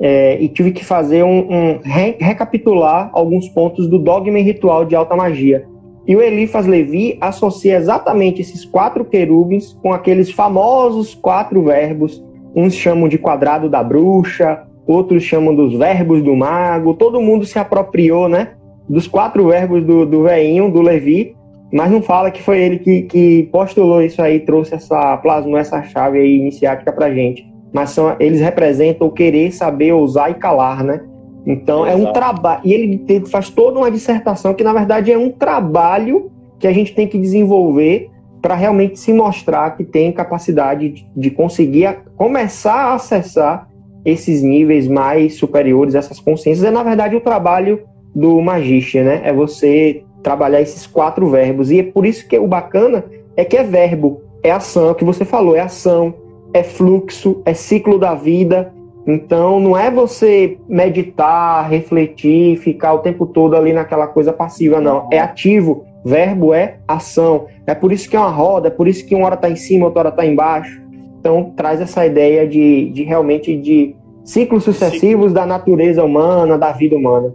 [0.00, 4.84] é, e tive que fazer um, um re, recapitular alguns pontos do dogma e ritual
[4.84, 5.66] de alta magia.
[6.06, 12.22] E o Elifas Levi associa exatamente esses quatro querubins com aqueles famosos quatro verbos.
[12.54, 17.58] Uns chamam de quadrado da bruxa, outros chamam dos verbos do mago, todo mundo se
[17.58, 18.54] apropriou, né?
[18.88, 21.36] Dos quatro verbos do, do veinho, do Levi,
[21.72, 25.82] mas não fala que foi ele que, que postulou isso aí, trouxe essa, plasmou essa
[25.82, 27.51] chave aí iniciática pra gente.
[27.72, 31.00] Mas são, eles representam o querer, saber, ousar e calar, né?
[31.46, 32.02] Então Exato.
[32.02, 32.60] é um trabalho.
[32.64, 36.94] E ele faz toda uma dissertação que, na verdade, é um trabalho que a gente
[36.94, 42.74] tem que desenvolver para realmente se mostrar que tem capacidade de, de conseguir a, começar
[42.74, 43.68] a acessar
[44.04, 46.66] esses níveis mais superiores, essas consciências.
[46.66, 47.80] É, na verdade, o trabalho
[48.14, 49.22] do magista, né?
[49.24, 51.70] É você trabalhar esses quatro verbos.
[51.70, 53.04] E é por isso que o bacana
[53.36, 56.14] é que é verbo, é ação, é o que você falou, é ação,
[56.52, 58.72] é fluxo, é ciclo da vida.
[59.06, 65.08] Então, não é você meditar, refletir, ficar o tempo todo ali naquela coisa passiva, não.
[65.12, 65.84] É ativo.
[66.04, 67.46] Verbo é ação.
[67.66, 69.56] É por isso que é uma roda, é por isso que uma hora está em
[69.56, 70.80] cima, outra hora está embaixo.
[71.18, 75.34] Então, traz essa ideia de, de realmente de ciclos sucessivos Ciclo.
[75.34, 77.34] da natureza humana, da vida humana.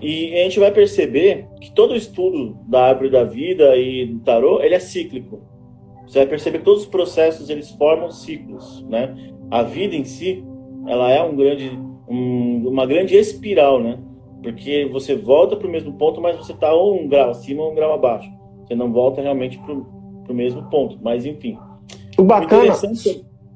[0.00, 4.20] E a gente vai perceber que todo o estudo da árvore da vida e do
[4.20, 5.40] tarô, ele é cíclico.
[6.06, 9.14] Você vai perceber que todos os processos eles formam ciclos, né?
[9.50, 10.44] A vida em si,
[10.86, 13.98] ela é um grande, um, uma grande espiral, né?
[14.42, 17.74] Porque você volta para o mesmo ponto, mas você está um grau acima ou um
[17.74, 18.30] grau abaixo.
[18.64, 20.98] Você não volta realmente para o mesmo ponto.
[21.02, 21.58] Mas enfim,
[22.16, 22.72] o bacana.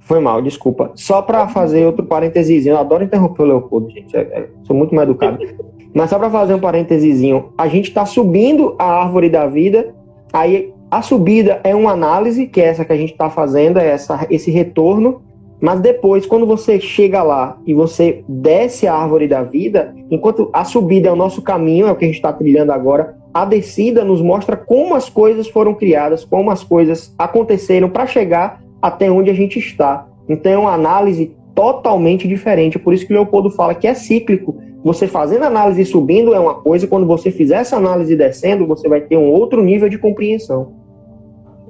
[0.01, 0.91] Foi mal, desculpa.
[0.97, 4.17] Só para fazer outro parênteses, eu adoro interromper o Leopoldo, gente.
[4.17, 5.39] É, é, sou muito mal educado.
[5.95, 7.21] Mas só para fazer um parênteses,
[7.57, 9.95] a gente está subindo a árvore da vida.
[10.33, 13.87] Aí a subida é uma análise, que é essa que a gente está fazendo, é
[13.87, 15.23] essa, esse retorno.
[15.61, 20.65] Mas depois, quando você chega lá e você desce a árvore da vida, enquanto a
[20.65, 24.03] subida é o nosso caminho, é o que a gente está trilhando agora, a descida
[24.03, 29.31] nos mostra como as coisas foram criadas, como as coisas aconteceram para chegar até onde
[29.31, 30.09] a gente está.
[30.29, 32.79] Então é uma análise totalmente diferente.
[32.79, 34.57] Por isso que Leopoldo fala que é cíclico.
[34.83, 39.03] Você fazendo análise subindo é uma coisa, quando você fizer essa análise descendo, você vai
[39.03, 40.80] ter um outro nível de compreensão.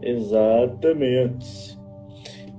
[0.02, 1.78] Exatamente.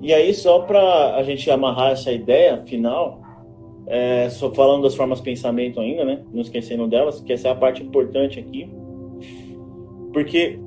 [0.01, 3.21] E aí, só para a gente amarrar essa ideia final,
[3.87, 6.23] é, só falando das formas de pensamento ainda, né?
[6.31, 8.69] Não esquecendo delas, que essa é a parte importante aqui.
[10.11, 10.59] Porque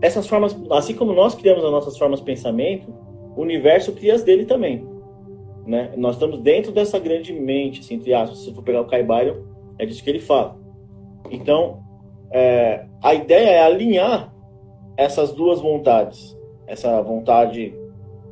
[0.00, 2.92] essas formas, assim como nós criamos as nossas formas de pensamento,
[3.36, 4.86] o universo cria as dele também.
[5.66, 5.92] Né?
[5.96, 8.40] Nós estamos dentro dessa grande mente, assim, entre aspas.
[8.40, 9.36] Se for pegar o Caibalion,
[9.78, 10.58] é disso que ele fala.
[11.30, 11.80] Então,
[12.30, 14.33] é, a ideia é alinhar
[14.96, 16.36] essas duas vontades.
[16.66, 17.74] Essa vontade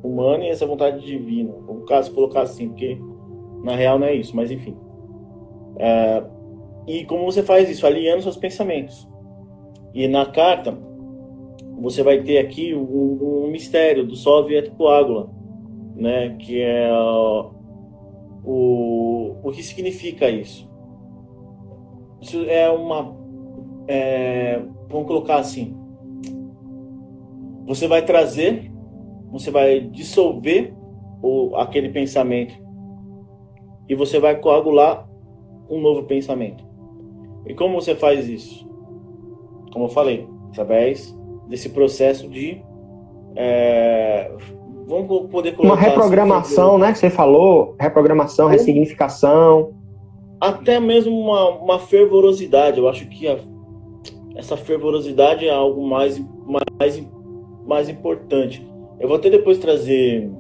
[0.03, 1.53] humana e essa vontade divina.
[1.53, 2.99] No caso, colocar assim, porque
[3.63, 4.77] na real não é isso, mas enfim.
[5.79, 6.23] É,
[6.87, 7.87] e como você faz isso?
[7.87, 9.09] Alinhando seus pensamentos.
[9.95, 10.77] E na carta,
[11.81, 14.47] você vai ter aqui um, um mistério do Sol
[14.77, 15.31] Coágula,
[15.95, 16.37] né?
[16.39, 16.91] Que é
[18.45, 20.71] o, o que significa isso.
[22.21, 23.17] Isso é uma.
[23.87, 25.77] É, vamos colocar assim.
[27.67, 28.71] Você vai trazer,
[29.31, 30.75] você vai dissolver
[31.23, 32.55] o, aquele pensamento
[33.89, 35.09] e você vai coagular
[35.69, 36.65] um novo pensamento.
[37.47, 38.73] E como você faz isso?
[39.73, 41.17] como eu falei, através
[41.49, 42.63] desse processo de.
[43.35, 44.31] É,
[44.87, 45.75] vamos poder colocar.
[45.75, 46.93] Uma assim, reprogramação, né?
[46.93, 49.73] Que você falou, reprogramação, ou, ressignificação.
[50.41, 52.79] Até mesmo uma, uma fervorosidade.
[52.79, 53.39] Eu acho que a,
[54.37, 56.23] essa fervorosidade é algo mais,
[56.79, 57.03] mais,
[57.65, 58.67] mais importante.
[58.99, 60.31] Eu vou até depois trazer.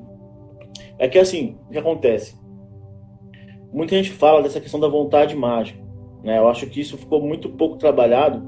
[0.98, 2.37] É que assim, o que acontece?
[3.72, 5.82] Muita gente fala dessa questão da vontade mágica.
[6.22, 6.38] Né?
[6.38, 8.40] Eu acho que isso ficou muito pouco trabalhado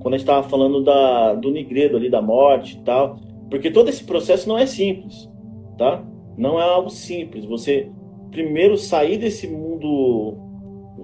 [0.00, 3.18] quando a gente estava falando da, do Nigredo ali, da morte e tal.
[3.48, 5.30] Porque todo esse processo não é simples,
[5.78, 6.04] tá?
[6.36, 7.44] Não é algo simples.
[7.44, 7.90] Você
[8.30, 10.36] primeiro sair desse mundo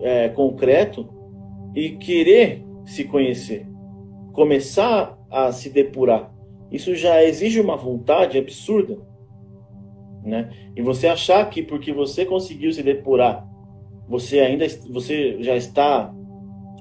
[0.02, 1.09] é, concreto
[1.74, 3.66] e querer se conhecer,
[4.33, 6.30] começar a se depurar.
[6.70, 8.98] Isso já exige uma vontade absurda,
[10.22, 10.50] né?
[10.76, 13.46] E você achar que porque você conseguiu se depurar,
[14.09, 16.12] você ainda você já está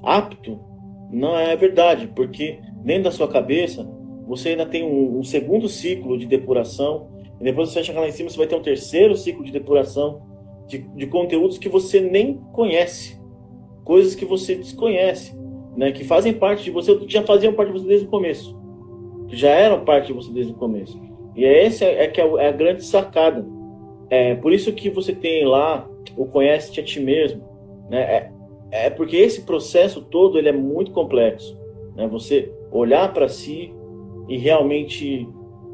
[0.02, 0.70] apto
[1.12, 3.88] não é verdade, porque dentro da sua cabeça
[4.26, 7.08] você ainda tem um, um segundo ciclo de depuração,
[7.40, 10.22] e depois você chegar lá em cima, você vai ter um terceiro ciclo de depuração
[10.68, 13.20] de, de conteúdos que você nem conhece,
[13.84, 15.36] coisas que você desconhece,
[15.76, 18.56] né, que fazem parte de você, que já faziam parte de você desde o começo,
[19.30, 21.00] já eram parte de você desde o começo.
[21.36, 23.46] E é esse é, que é, é a grande sacada.
[24.08, 27.42] É por isso que você tem lá o conhece-te a ti mesmo,
[27.88, 28.00] né?
[28.00, 28.30] É,
[28.70, 31.56] é porque esse processo todo ele é muito complexo.
[31.96, 32.06] Né?
[32.08, 33.72] Você olhar para si
[34.28, 35.28] e realmente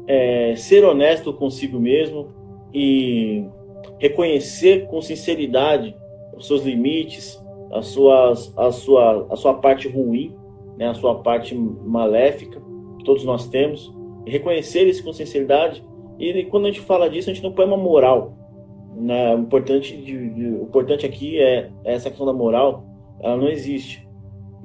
[0.07, 2.29] é, ser honesto consigo mesmo
[2.73, 3.45] e
[3.99, 5.95] reconhecer com sinceridade
[6.35, 10.35] os seus limites, as suas, a, sua, a sua parte ruim,
[10.77, 10.87] né?
[10.87, 12.61] a sua parte maléfica,
[13.07, 15.81] todos nós temos, reconhecer isso com sinceridade.
[16.19, 18.33] E quando a gente fala disso, a gente não põe uma moral.
[18.97, 19.33] Né?
[19.33, 22.83] O, importante de, de, o importante aqui é essa questão da moral,
[23.21, 24.05] ela não existe.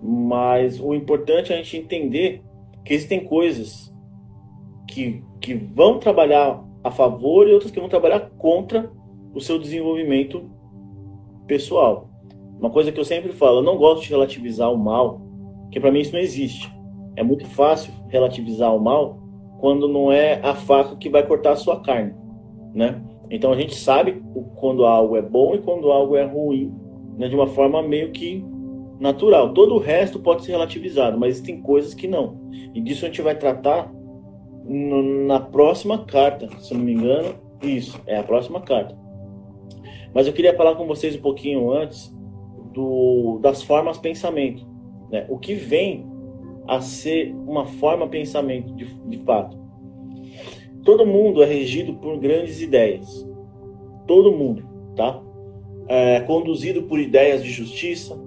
[0.03, 2.43] Mas o importante é a gente entender
[2.85, 3.95] que existem coisas
[4.89, 8.91] que, que vão trabalhar a favor e outras que vão trabalhar contra
[9.33, 10.51] o seu desenvolvimento
[11.47, 12.11] pessoal.
[12.59, 15.21] Uma coisa que eu sempre falo, eu não gosto de relativizar o mal,
[15.63, 16.82] porque para mim isso não existe.
[17.17, 19.19] É muito fácil relativizar o mal
[19.61, 22.15] quando não é a faca que vai cortar a sua carne,
[22.75, 23.03] né?
[23.31, 24.23] Então a gente sabe
[24.57, 26.75] quando algo é bom e quando algo é ruim,
[27.17, 28.45] né, de uma forma meio que
[29.01, 29.53] natural.
[29.53, 32.41] Todo o resto pode ser relativizado, mas existem coisas que não.
[32.75, 33.93] E disso a gente vai tratar
[34.65, 37.35] na próxima carta, se não me engano.
[37.63, 38.97] Isso, é a próxima carta.
[40.15, 42.15] Mas eu queria falar com vocês um pouquinho antes
[42.73, 44.67] do, das formas pensamento.
[45.11, 45.27] Né?
[45.29, 46.07] O que vem
[46.67, 49.57] a ser uma forma pensamento de, de fato.
[50.85, 53.27] Todo mundo é regido por grandes ideias.
[54.07, 54.65] Todo mundo,
[54.97, 55.23] tá?
[55.89, 58.19] É, conduzido por ideias de justiça,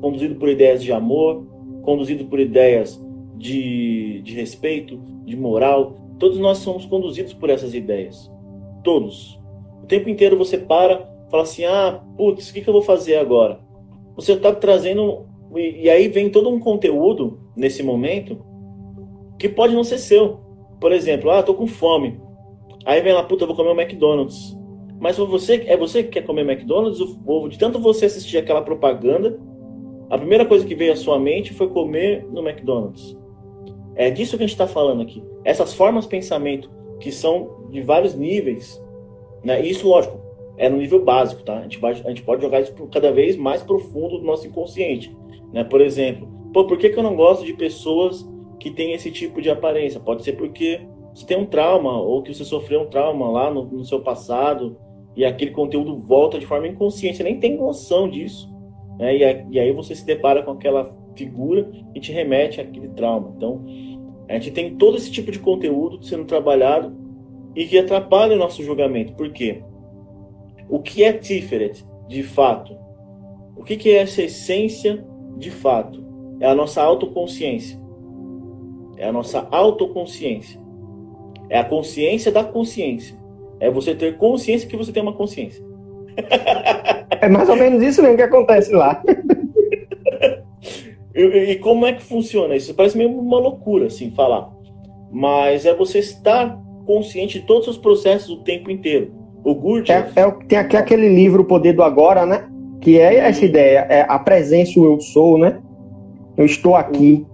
[0.00, 1.46] conduzido por ideias de amor,
[1.82, 3.02] conduzido por ideias
[3.36, 5.96] de, de respeito, de moral.
[6.18, 8.30] Todos nós somos conduzidos por essas ideias.
[8.82, 9.38] Todos.
[9.82, 13.16] O tempo inteiro você para, fala assim: ah, putz, o que, que eu vou fazer
[13.16, 13.60] agora?
[14.16, 15.26] Você está trazendo.
[15.54, 18.38] E, e aí vem todo um conteúdo nesse momento
[19.38, 20.40] que pode não ser seu.
[20.80, 22.20] Por exemplo, ah, tô com fome.
[22.84, 24.56] Aí vem lá, puta, vou comer o um McDonald's.
[25.00, 29.38] Mas você, é você que quer comer McDonald's, ou de tanto você assistir aquela propaganda,
[30.08, 33.16] a primeira coisa que veio à sua mente foi comer no McDonald's.
[33.94, 35.22] É disso que a gente está falando aqui.
[35.44, 38.82] Essas formas de pensamento que são de vários níveis,
[39.44, 39.64] né?
[39.64, 40.18] E isso, lógico,
[40.56, 41.58] é no nível básico, tá?
[41.58, 45.14] A gente, vai, a gente pode jogar isso cada vez mais profundo do nosso inconsciente,
[45.52, 45.62] né?
[45.62, 48.26] Por exemplo, Pô, por que, que eu não gosto de pessoas
[48.58, 50.00] que têm esse tipo de aparência?
[50.00, 50.80] Pode ser porque
[51.12, 54.76] você tem um trauma ou que você sofreu um trauma lá no, no seu passado
[55.16, 58.48] e aquele conteúdo volta de forma inconsciente, você nem tem noção disso.
[58.98, 59.16] Né?
[59.16, 63.32] E, e aí você se depara com aquela figura e te remete àquele trauma.
[63.36, 63.64] Então,
[64.28, 66.96] a gente tem todo esse tipo de conteúdo sendo trabalhado
[67.56, 69.14] e que atrapalha o nosso julgamento.
[69.14, 69.62] Por quê?
[70.68, 72.76] O que é Tiferet, de fato?
[73.56, 75.04] O que, que é essa essência
[75.36, 76.07] de fato?
[76.40, 77.78] É a nossa autoconsciência.
[78.96, 80.60] É a nossa autoconsciência.
[81.48, 83.16] É a consciência da consciência.
[83.60, 85.64] É você ter consciência que você tem uma consciência.
[87.20, 89.02] É mais ou menos isso mesmo que acontece lá.
[91.12, 92.72] e, e, como é que funciona isso?
[92.74, 94.48] Parece meio uma loucura, assim, falar.
[95.10, 99.12] Mas é você estar consciente de todos os processos o tempo inteiro.
[99.42, 100.12] O Gurdjieff...
[100.16, 102.48] É, é, tem aqui aquele livro O Poder do Agora, né?
[102.80, 105.60] Que é essa ideia, é a presença, o eu sou, né?
[106.38, 107.26] Eu estou aqui.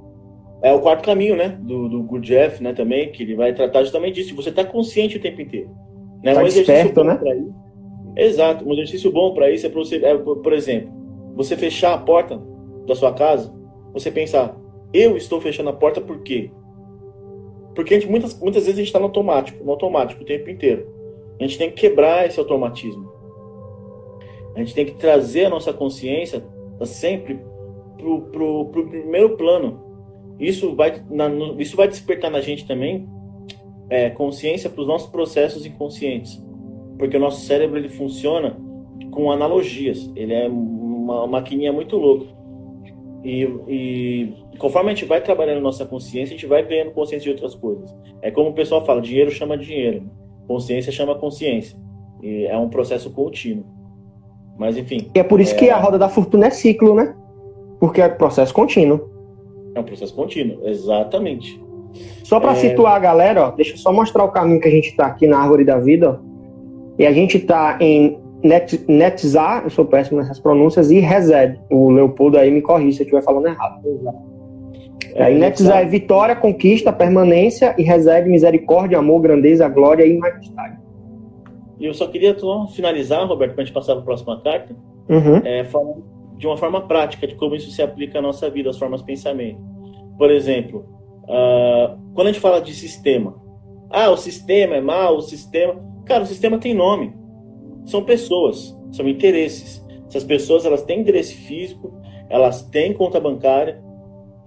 [0.62, 1.58] É o quarto caminho, né?
[1.60, 2.72] Do, do Gurdjieff, né?
[2.72, 4.34] Também, que ele vai tratar justamente disso.
[4.34, 5.70] Você está consciente o tempo inteiro.
[6.22, 6.32] Né?
[6.32, 7.20] Tá um desperto, né?
[8.16, 8.66] Exato.
[8.66, 10.90] Um exercício bom para isso é para você, é, por exemplo,
[11.36, 12.40] você fechar a porta
[12.86, 13.54] da sua casa,
[13.92, 14.56] você pensar,
[14.92, 16.50] eu estou fechando a porta por quê?
[17.74, 20.48] Porque a gente, muitas, muitas vezes a gente está no automático, no automático o tempo
[20.48, 20.88] inteiro.
[21.38, 23.12] A gente tem que quebrar esse automatismo.
[24.54, 26.42] A gente tem que trazer a nossa consciência
[26.84, 27.40] sempre
[27.96, 29.82] pro, pro, pro primeiro plano.
[30.38, 33.08] Isso vai, na, no, isso vai despertar na gente também
[33.88, 36.42] é, consciência para os nossos processos inconscientes.
[36.98, 38.56] Porque o nosso cérebro ele funciona
[39.10, 40.10] com analogias.
[40.14, 42.26] Ele é uma, maquininha muito louca.
[43.24, 47.30] E, e, conforme a gente vai trabalhando nossa consciência, a gente vai ganhando consciência de
[47.30, 47.94] outras coisas.
[48.20, 50.10] É como o pessoal fala: dinheiro chama dinheiro,
[50.46, 51.78] consciência chama consciência.
[52.22, 53.64] E é um processo contínuo.
[54.58, 55.10] Mas enfim.
[55.14, 55.58] E é por isso é...
[55.58, 57.14] que a roda da fortuna é ciclo, né?
[57.84, 59.10] Porque é processo contínuo.
[59.74, 61.62] É um processo contínuo, exatamente.
[62.22, 62.54] Só para é...
[62.54, 65.26] situar a galera, ó, deixa eu só mostrar o caminho que a gente está aqui
[65.26, 66.12] na Árvore da Vida.
[66.12, 66.16] Ó.
[66.98, 71.60] E a gente está em Net, Netzar, eu sou péssimo nessas pronúncias, e Resed.
[71.70, 73.82] O Leopoldo aí me corrige se eu estiver falando errado.
[75.14, 80.78] É, aí Netzar é vitória, conquista, permanência, e Resed, misericórdia, amor, grandeza, glória e majestade.
[81.78, 84.74] E eu só queria só finalizar, Roberto, para a gente passar para a próxima carta,
[85.06, 85.36] uhum.
[85.44, 88.78] é, falando de uma forma prática de como isso se aplica à nossa vida, às
[88.78, 89.60] formas de pensamento.
[90.18, 90.84] Por exemplo,
[91.24, 93.42] uh, quando a gente fala de sistema,
[93.90, 95.80] ah, o sistema é mau, o sistema.
[96.04, 97.14] Cara, o sistema tem nome.
[97.86, 99.84] São pessoas, são interesses.
[100.08, 101.92] Essas pessoas elas têm interesse físico,
[102.28, 103.82] elas têm conta bancária.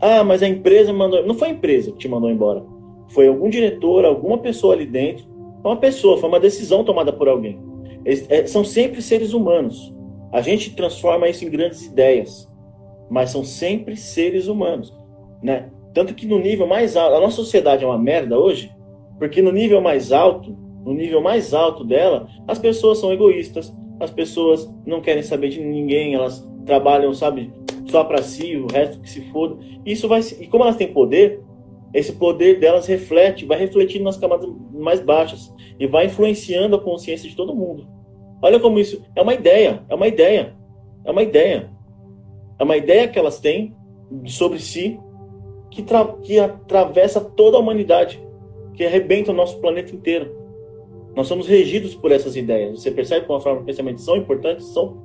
[0.01, 1.25] Ah, mas a empresa mandou.
[1.25, 2.63] Não foi a empresa que te mandou embora.
[3.09, 5.25] Foi algum diretor, alguma pessoa ali dentro.
[5.61, 7.57] Foi uma pessoa, foi uma decisão tomada por alguém.
[8.03, 9.93] Eles, é, são sempre seres humanos.
[10.31, 12.49] A gente transforma isso em grandes ideias,
[13.09, 14.93] mas são sempre seres humanos,
[15.41, 15.69] né?
[15.93, 18.71] Tanto que no nível mais alto, a nossa sociedade é uma merda hoje,
[19.17, 20.55] porque no nível mais alto,
[20.85, 25.61] no nível mais alto dela, as pessoas são egoístas, as pessoas não querem saber de
[25.61, 27.51] ninguém, elas trabalham, sabe,
[27.87, 29.57] só para si, o resto que se foda.
[29.85, 31.41] Isso vai e como elas têm poder,
[31.93, 37.29] esse poder delas reflete, vai refletindo nas camadas mais baixas e vai influenciando a consciência
[37.29, 37.87] de todo mundo.
[38.41, 40.53] Olha como isso é uma ideia, é uma ideia,
[41.03, 41.69] é uma ideia.
[42.59, 43.75] É uma ideia que elas têm
[44.25, 44.99] sobre si
[45.69, 45.83] que,
[46.23, 48.21] que atravessa toda a humanidade,
[48.73, 50.35] que arrebenta o nosso planeta inteiro.
[51.15, 52.81] Nós somos regidos por essas ideias.
[52.81, 54.97] Você percebe como a forma de pensamento são importantes, são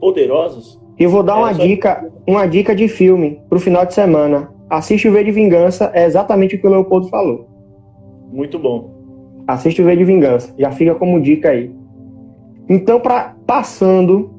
[0.00, 0.80] poderosas.
[0.98, 4.52] E vou dar uma dica, uma dica de filme para o final de semana.
[4.70, 7.48] Assiste o V de Vingança, é exatamente o que o Leopoldo falou.
[8.32, 8.94] Muito bom.
[9.46, 11.72] Assiste o V de Vingança, já fica como dica aí.
[12.68, 14.30] Então, para passando,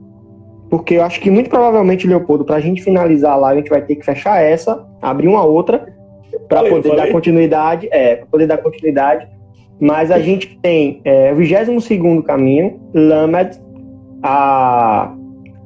[0.70, 3.70] porque eu acho que muito provavelmente, Leopoldo, para a gente finalizar a live, a gente
[3.70, 5.94] vai ter que fechar essa, abrir uma outra,
[6.48, 7.88] para poder dar continuidade.
[7.92, 9.28] É, para poder dar continuidade.
[9.80, 13.60] Mas a gente tem é, o 22 caminho, Lamed,
[14.24, 15.14] a,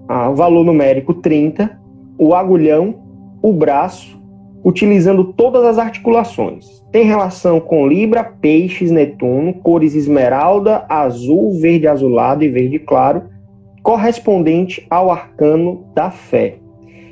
[0.08, 1.80] a, o valor numérico 30,
[2.18, 2.96] o agulhão,
[3.42, 4.22] o braço,
[4.64, 6.81] utilizando todas as articulações.
[6.92, 13.24] Tem relação com Libra, Peixes, Netuno, cores esmeralda, azul, verde azulado e verde claro,
[13.82, 16.56] correspondente ao arcano da fé.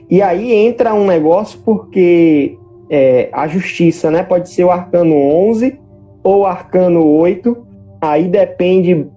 [0.10, 2.58] E aí entra um negócio porque
[2.90, 5.80] é, a justiça né, pode ser o arcano 11
[6.24, 7.56] ou o arcano 8,
[8.02, 9.08] aí depende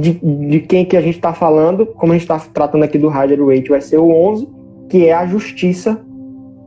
[0.00, 0.12] de,
[0.48, 3.44] de quem que a gente está falando, como a gente está tratando aqui do Rider
[3.44, 4.48] Waite, vai ser o 11,
[4.88, 6.00] que é a justiça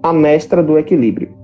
[0.01, 1.38] a mestra do equilíbrio.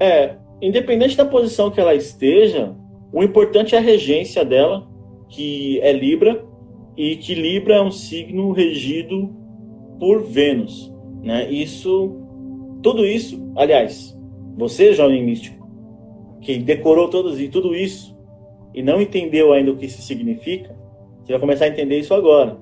[0.00, 2.74] É, independente da posição que ela esteja,
[3.12, 4.88] o importante é a regência dela,
[5.28, 6.44] que é Libra,
[6.96, 9.34] e que Libra é um signo regido
[9.98, 10.92] por Vênus,
[11.22, 11.50] né?
[11.50, 12.16] Isso,
[12.82, 14.18] tudo isso, aliás,
[14.56, 15.66] você jovem místico,
[16.40, 18.16] que decorou todos e tudo isso
[18.74, 20.76] e não entendeu ainda o que isso significa,
[21.24, 22.58] você vai começar a entender isso agora,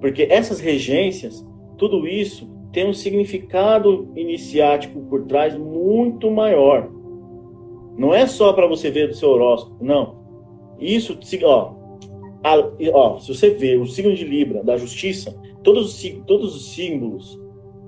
[0.00, 1.46] porque essas regências,
[1.76, 6.90] tudo isso tem um significado iniciático por trás muito maior.
[7.96, 10.20] Não é só para você ver do seu horóscopo, não.
[10.78, 11.74] Isso, ó,
[12.92, 17.38] ó, se você vê o signo de Libra, da justiça, todos os, todos os símbolos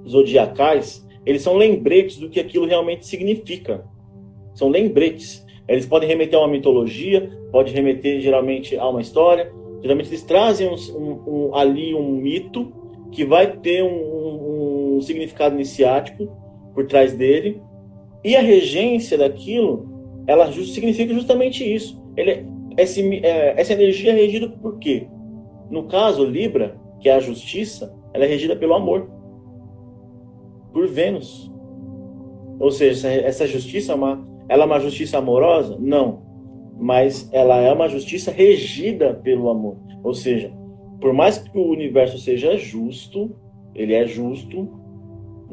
[0.06, 3.84] zodiacais, eles são lembretes do que aquilo realmente significa.
[4.54, 5.44] São lembretes.
[5.68, 9.52] Eles podem remeter a uma mitologia, pode remeter geralmente a uma história.
[9.80, 10.74] Geralmente eles trazem um,
[11.26, 12.72] um, ali um mito
[13.12, 14.31] que vai ter um
[15.02, 16.28] significado iniciático
[16.74, 17.62] por trás dele.
[18.24, 22.02] E a regência daquilo, ela just, significa justamente isso.
[22.16, 22.46] Ele,
[22.76, 25.08] esse, é, essa energia é regida por quê?
[25.70, 29.10] No caso, Libra, que é a justiça, ela é regida pelo amor.
[30.72, 31.50] Por Vênus.
[32.60, 35.76] Ou seja, essa justiça é uma, ela é uma justiça amorosa?
[35.80, 36.22] Não.
[36.78, 39.76] Mas ela é uma justiça regida pelo amor.
[40.02, 40.52] Ou seja,
[41.00, 43.34] por mais que o universo seja justo,
[43.74, 44.81] ele é justo,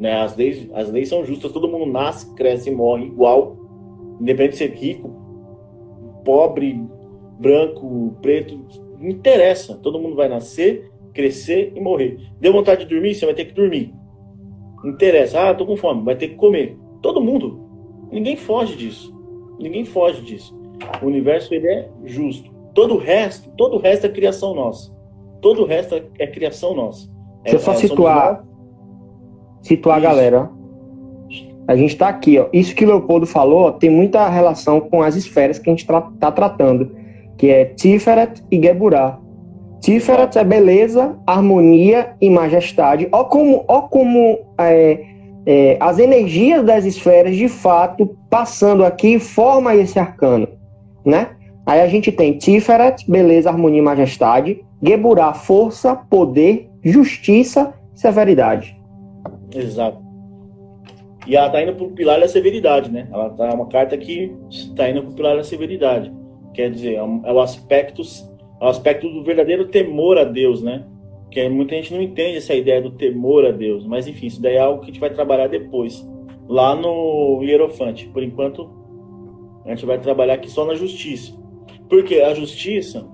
[0.00, 0.22] né?
[0.22, 3.56] As leis, as leis são justas, todo mundo nasce, cresce e morre igual,
[4.20, 5.10] independente de ser rico,
[6.24, 6.82] pobre,
[7.38, 8.58] branco, preto,
[8.98, 9.76] não interessa.
[9.76, 12.18] Todo mundo vai nascer, crescer e morrer.
[12.40, 13.94] Deu vontade de dormir, você vai ter que dormir.
[14.82, 15.50] Não interessa.
[15.50, 16.76] Ah, tô com fome, vai ter que comer.
[17.02, 17.68] Todo mundo.
[18.10, 19.14] Ninguém foge disso.
[19.58, 20.58] Ninguém foge disso.
[21.02, 22.50] O universo ele é justo.
[22.74, 24.90] Todo o resto, todo o resto é criação nossa.
[25.42, 27.10] Todo o resto é, é criação nossa.
[27.42, 28.44] Deixa eu só é, situar,
[29.62, 30.50] situar a galera.
[31.68, 32.46] A gente está aqui, ó.
[32.52, 36.00] Isso que o Leopoldo falou tem muita relação com as esferas que a gente está
[36.18, 36.90] tra tratando,
[37.36, 39.18] que é Tiferet e Geburah.
[39.80, 43.08] Tiferet é beleza, harmonia e majestade.
[43.12, 45.00] Ó como, ó como é,
[45.46, 50.48] é, as energias das esferas, de fato, passando aqui, forma esse arcano,
[51.04, 51.28] né?
[51.64, 54.64] Aí a gente tem Tiferet, beleza, harmonia e majestade.
[54.82, 58.79] Geburah, força, poder, justiça, severidade.
[59.54, 60.10] Exato.
[61.26, 63.08] E ela tá indo pro pilar da severidade, né?
[63.12, 64.34] Ela tá é uma carta que
[64.74, 66.12] tá indo pro pilar da severidade.
[66.54, 68.02] Quer dizer, é, é o aspecto
[68.60, 70.86] é o aspecto do verdadeiro temor a Deus, né?
[71.30, 74.56] Que muita gente não entende essa ideia do temor a Deus, mas enfim, isso daí
[74.56, 76.06] é algo que a gente vai trabalhar depois,
[76.48, 78.08] lá no Hierofante.
[78.08, 78.68] Por enquanto,
[79.64, 81.32] a gente vai trabalhar aqui só na justiça.
[81.88, 83.06] Porque a justiça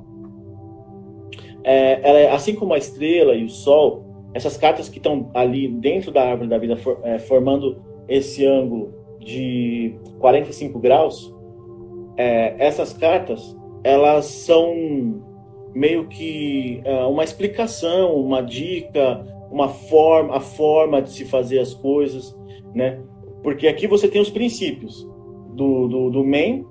[1.62, 5.68] é, ela é, assim como a estrela e o sol, essas cartas que estão ali
[5.68, 11.34] dentro da árvore da vida, for, é, formando esse ângulo de 45 graus,
[12.16, 15.22] é, essas cartas elas são
[15.74, 21.72] meio que é, uma explicação, uma dica, uma forma, a forma de se fazer as
[21.74, 22.36] coisas,
[22.74, 23.00] né?
[23.42, 25.08] Porque aqui você tem os princípios
[25.54, 26.66] do, do, do Men,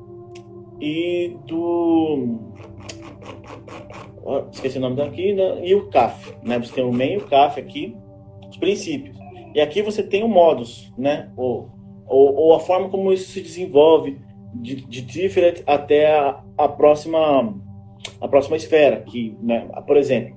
[0.80, 2.54] e do.
[4.52, 5.66] Esqueci o nome daqui, né?
[5.66, 6.36] e o CAF.
[6.44, 6.58] Né?
[6.60, 7.96] Você tem o MEN e o CAF aqui,
[8.50, 9.18] os princípios.
[9.54, 11.32] E aqui você tem o modus, né?
[11.38, 11.70] ou,
[12.08, 14.20] ou, ou a forma como isso se desenvolve,
[14.62, 15.32] de, de
[15.66, 17.54] até a, a, próxima
[18.22, 19.02] a próxima esfera.
[19.02, 19.68] Que, né?
[19.86, 20.36] Por exemplo,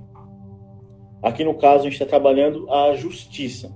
[1.23, 3.73] aqui no caso a gente está trabalhando a justiça.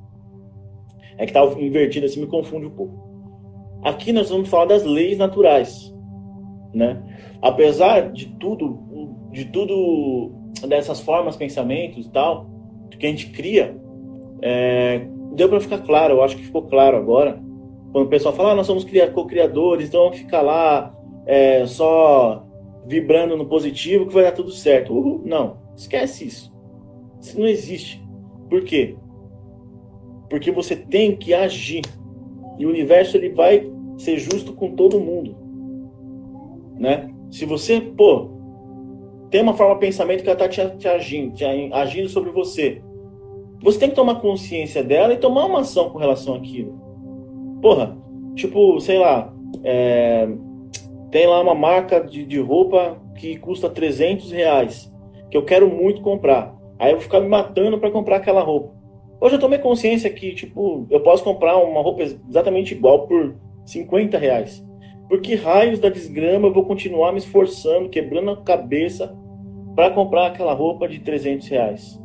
[1.17, 3.01] É que está invertido assim, me confunde um pouco.
[3.83, 5.93] Aqui nós vamos falar das leis naturais,
[6.73, 7.03] né?
[7.41, 8.89] Apesar de tudo,
[9.33, 10.31] de tudo
[10.69, 12.51] dessas formas, pensamentos e tal,
[13.03, 13.77] que a gente cria,
[14.41, 16.15] é, deu para ficar claro.
[16.15, 17.43] Eu acho que ficou claro agora.
[17.91, 20.95] Quando o pessoal fala, ah, nós somos co-criadores, então vamos ficar lá
[21.27, 22.47] é, só
[22.87, 25.21] vibrando no positivo que vai dar tudo certo.
[25.25, 26.53] Não, esquece isso.
[27.21, 28.03] Isso não existe.
[28.49, 28.97] Por quê?
[30.31, 31.83] Porque você tem que agir.
[32.59, 35.37] E o universo ele vai ser justo com todo mundo.
[36.79, 37.13] Né?
[37.31, 38.32] Se você, pô,
[39.33, 42.83] tem uma forma de pensamento que ela está te, te, agindo, te agindo sobre você,
[43.63, 46.79] você tem que tomar consciência dela e tomar uma ação com relação àquilo.
[47.63, 47.97] Porra,
[48.35, 49.33] tipo, sei lá,
[49.65, 50.29] é,
[51.11, 54.93] tem lá uma marca de, de roupa que custa 300 reais,
[55.31, 56.55] que eu quero muito comprar.
[56.79, 58.75] Aí eu vou ficar me matando para comprar aquela roupa.
[59.19, 64.19] Hoje eu tomei consciência que, tipo, eu posso comprar uma roupa exatamente igual por 50
[64.19, 64.63] reais.
[65.09, 69.22] Por que raios da desgrama eu vou continuar me esforçando, quebrando a cabeça
[69.75, 72.03] para comprar aquela roupa de 300 reais?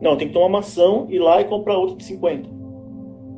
[0.00, 2.48] Não, tem que tomar uma ação, ir lá e comprar outra de 50.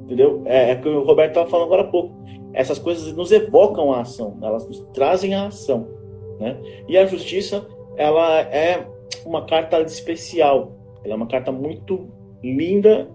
[0.04, 0.42] Entendeu?
[0.46, 2.16] É, é o que o Roberto estava falando agora há pouco.
[2.52, 5.86] Essas coisas nos evocam a ação, elas nos trazem a ação.
[6.40, 6.56] Né?
[6.88, 7.66] E a justiça,
[7.96, 8.86] ela é
[9.24, 10.72] uma carta especial.
[11.04, 12.08] Ela é uma carta muito
[12.42, 13.08] linda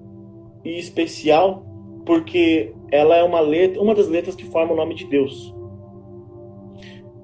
[0.64, 1.66] e especial
[2.06, 5.54] porque ela é uma letra, uma das letras que forma o nome de Deus.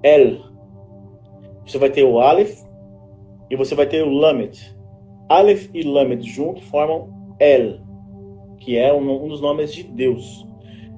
[0.01, 0.39] El.
[1.65, 2.63] Você vai ter o Aleph
[3.50, 4.76] e você vai ter o Lamed.
[5.28, 7.80] Aleph e Lamed juntos formam El,
[8.58, 10.45] que é um, um dos nomes de Deus.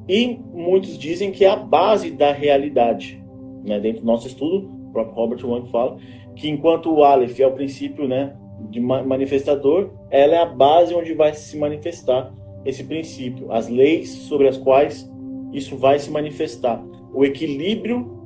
[0.08, 3.24] E muitos dizem que é a base da realidade.
[3.66, 3.80] Né?
[3.80, 5.98] Dentro do nosso estudo, o próprio Robert Wang fala
[6.36, 8.36] que enquanto o Aleph é o princípio né,
[8.70, 12.34] de manifestador, ela é a base onde vai se manifestar
[12.66, 15.10] esse princípio, as leis sobre as quais
[15.52, 16.84] isso vai se manifestar,
[17.14, 18.20] o equilíbrio,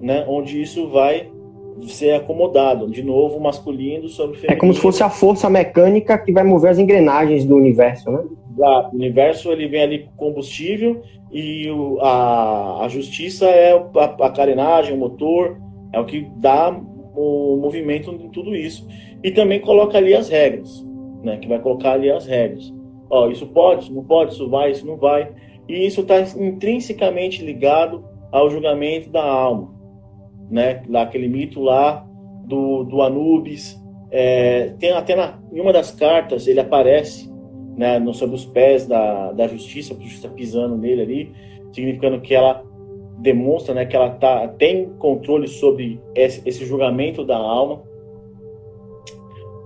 [0.00, 1.30] né, onde isso vai
[1.88, 4.56] ser acomodado, de novo masculino sobre feminino.
[4.56, 8.24] É como se fosse a força mecânica que vai mover as engrenagens do universo, né?
[8.54, 8.90] Exato.
[8.92, 14.30] O universo ele vem ali com combustível e o, a, a justiça é a, a
[14.30, 15.58] carenagem, o motor,
[15.92, 16.78] é o que dá
[17.14, 18.86] o movimento em tudo isso.
[19.22, 20.84] E também coloca ali as regras,
[21.22, 21.36] né?
[21.36, 22.72] Que vai colocar ali as regras.
[23.08, 25.30] Ó, isso pode, isso não pode, isso vai, isso não vai.
[25.68, 29.71] E isso está intrinsecamente ligado ao julgamento da alma,
[30.52, 30.82] né?
[30.86, 32.06] Daquele mito lá
[32.44, 33.80] do, do Anubis.
[34.10, 37.32] É, tem até na, em uma das cartas ele aparece
[37.74, 41.32] né, no, sobre os pés da, da justiça, a justiça pisando nele ali,
[41.72, 42.62] significando que ela
[43.18, 47.82] demonstra né, que ela tá, tem controle sobre esse, esse julgamento da alma.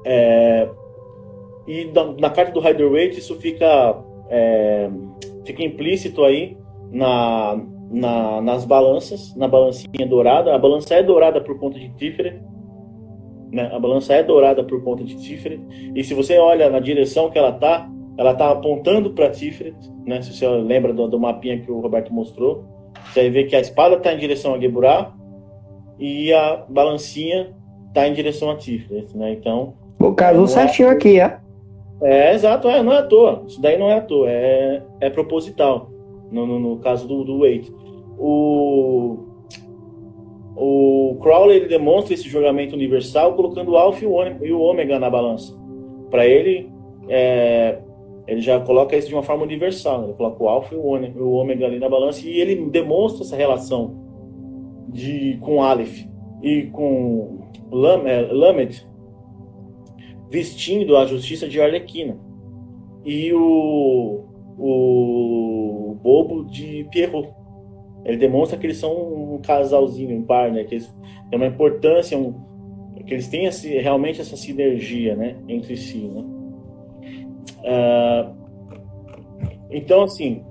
[0.04, 0.68] É,
[1.66, 4.88] e na, na carta do Rider Waite isso fica, é,
[5.44, 6.56] fica implícito aí
[6.92, 7.60] na,
[7.96, 10.54] na, nas balanças, na balancinha dourada.
[10.54, 12.38] A balança é dourada por conta de Tiferet.
[13.50, 13.70] Né?
[13.72, 15.62] A balança é dourada por conta de Tiferet.
[15.94, 17.88] E se você olha na direção que ela está,
[18.18, 19.76] ela está apontando para Tiferet.
[20.06, 20.20] Né?
[20.20, 22.66] Se você lembra do, do mapinha que o Roberto mostrou,
[23.06, 25.14] você vai ver que a espada está em direção a Geburah
[25.98, 27.54] e a balancinha
[27.88, 29.16] está em direção a Tiferet.
[29.16, 29.32] Né?
[29.32, 29.72] Então.
[29.98, 31.38] O caso é certinho aqui, é?
[32.02, 33.42] É, exato, é, não é à toa.
[33.46, 35.88] Isso daí não é à toa, é, é proposital.
[36.30, 37.72] No, no, no caso do, do Wade.
[38.18, 39.18] O,
[40.56, 45.56] o Crowley ele demonstra esse julgamento universal colocando o alfa e o ômega na balança.
[46.10, 46.70] Para ele,
[47.08, 47.78] é,
[48.26, 50.00] ele já coloca isso de uma forma universal.
[50.00, 50.04] Né?
[50.08, 53.94] Ele coloca o alfa e o ômega ali na balança e ele demonstra essa relação
[54.88, 56.04] de, com Aleph
[56.42, 57.40] e com
[57.70, 58.86] Lamed
[60.28, 62.18] vestindo a justiça de Arlequina.
[63.04, 64.24] E o,
[64.58, 67.35] o bobo de Pierrot.
[68.06, 70.62] Ele demonstra que eles são um casalzinho, um par, né?
[70.62, 70.96] Que eles
[71.28, 72.32] têm uma importância, um,
[73.04, 75.36] que eles têm esse, realmente essa sinergia, né?
[75.48, 76.24] Entre si, né?
[77.64, 78.36] Uh,
[79.70, 80.44] então, assim,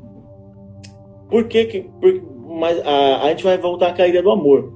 [1.29, 1.81] por que que...
[2.01, 2.21] Por,
[2.59, 4.73] mas a, a gente vai voltar à caída do amor.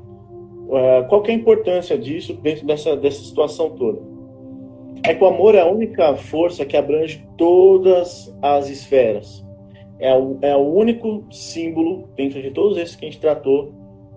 [0.69, 3.99] Uh, qual que é a importância disso dentro dessa, dessa situação toda?
[5.03, 9.45] É que o amor é a única força que abrange todas as esferas.
[9.99, 13.73] É o, é o único símbolo, dentro de todos esses que a gente tratou,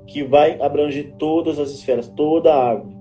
[0.07, 2.95] que vai abranger todas as esferas, toda a árvore,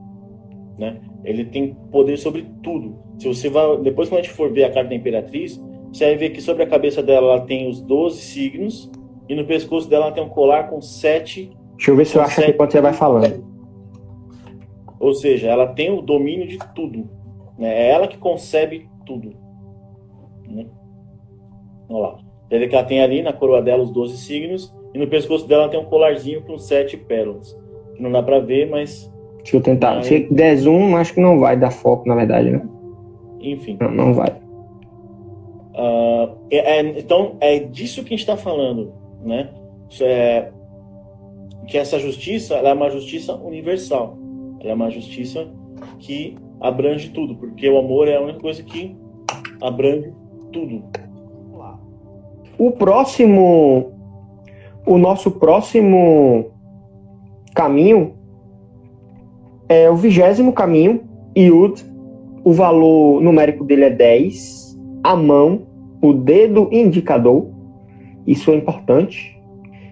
[0.77, 1.01] né?
[1.23, 2.95] Ele tem poder sobre tudo.
[3.19, 5.61] Se você vai, depois quando a gente for ver a carta da Imperatriz,
[5.91, 8.91] você vai ver que sobre a cabeça dela ela tem os 12 signos
[9.29, 11.51] e no pescoço dela ela tem um colar com sete.
[11.75, 13.45] Deixa eu ver se eu acho aqui enquanto você vai falando.
[14.99, 17.09] Ou seja, ela tem o domínio de tudo.
[17.57, 17.69] Né?
[17.69, 19.36] É ela que concebe tudo.
[20.47, 20.65] Né?
[21.89, 22.30] Olha lá.
[22.59, 25.69] Vê que ela tem ali na coroa dela os 12 signos e no pescoço dela
[25.69, 27.57] tem um colarzinho com sete pérolas.
[27.97, 29.09] Não dá para ver, mas.
[29.37, 29.95] Deixa eu tentar.
[29.95, 30.07] Mas...
[30.07, 32.61] Se der zoom, acho que não vai dar foco, na verdade, né?
[33.39, 33.77] Enfim.
[33.79, 34.29] Não, não vai.
[35.73, 38.93] Uh, é, é, então, é disso que a gente está falando,
[39.23, 39.49] né?
[40.01, 40.51] É,
[41.67, 44.17] que essa justiça é uma justiça universal.
[44.59, 45.47] Ela é uma justiça
[45.99, 48.95] que abrange tudo, porque o amor é a única coisa que
[49.61, 50.13] abrange
[50.51, 50.83] tudo.
[52.64, 53.91] O próximo,
[54.86, 56.51] o nosso próximo
[57.55, 58.14] caminho
[59.68, 61.01] é o vigésimo caminho,
[61.36, 61.84] Yud.
[62.43, 64.78] O valor numérico dele é 10.
[65.03, 65.64] A mão,
[66.03, 67.49] o dedo indicador,
[68.28, 69.36] isso é importante.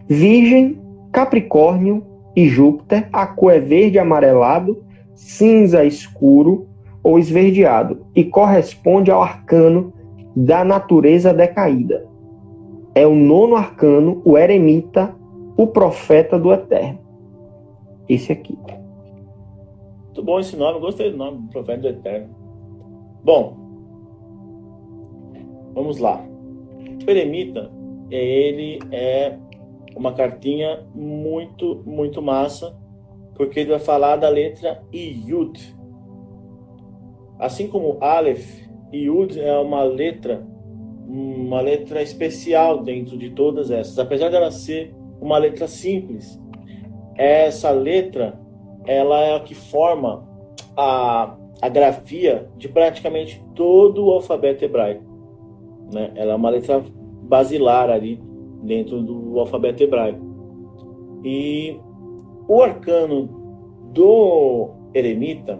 [0.07, 0.79] Virgem,
[1.11, 2.05] Capricórnio
[2.35, 4.83] e Júpiter, a cor é verde amarelado,
[5.15, 6.67] cinza escuro
[7.01, 9.91] ou esverdeado e corresponde ao arcano
[10.35, 12.07] da natureza decaída.
[12.99, 15.15] É o nono arcano, o eremita,
[15.55, 16.99] o profeta do eterno.
[18.09, 18.59] Esse aqui.
[20.03, 22.35] Muito bom esse nome, gostei do nome, profeta do eterno.
[23.23, 23.55] Bom,
[25.73, 26.21] vamos lá.
[27.07, 27.71] O eremita,
[28.11, 29.37] ele é
[29.95, 32.77] uma cartinha muito, muito massa,
[33.33, 35.57] porque ele vai falar da letra Yud.
[37.39, 40.45] Assim como Aleph, Yud é uma letra,
[41.09, 43.97] uma letra especial dentro de todas essas.
[43.97, 46.39] Apesar dela ser uma letra simples,
[47.15, 48.39] essa letra
[48.85, 50.27] ela é a que forma
[50.77, 55.03] a, a grafia de praticamente todo o alfabeto hebraico.
[55.91, 56.11] Né?
[56.15, 56.83] Ela é uma letra
[57.23, 58.21] basilar ali
[58.63, 60.19] dentro do alfabeto hebraico.
[61.23, 61.77] E
[62.47, 63.27] o arcano
[63.93, 65.59] do eremita,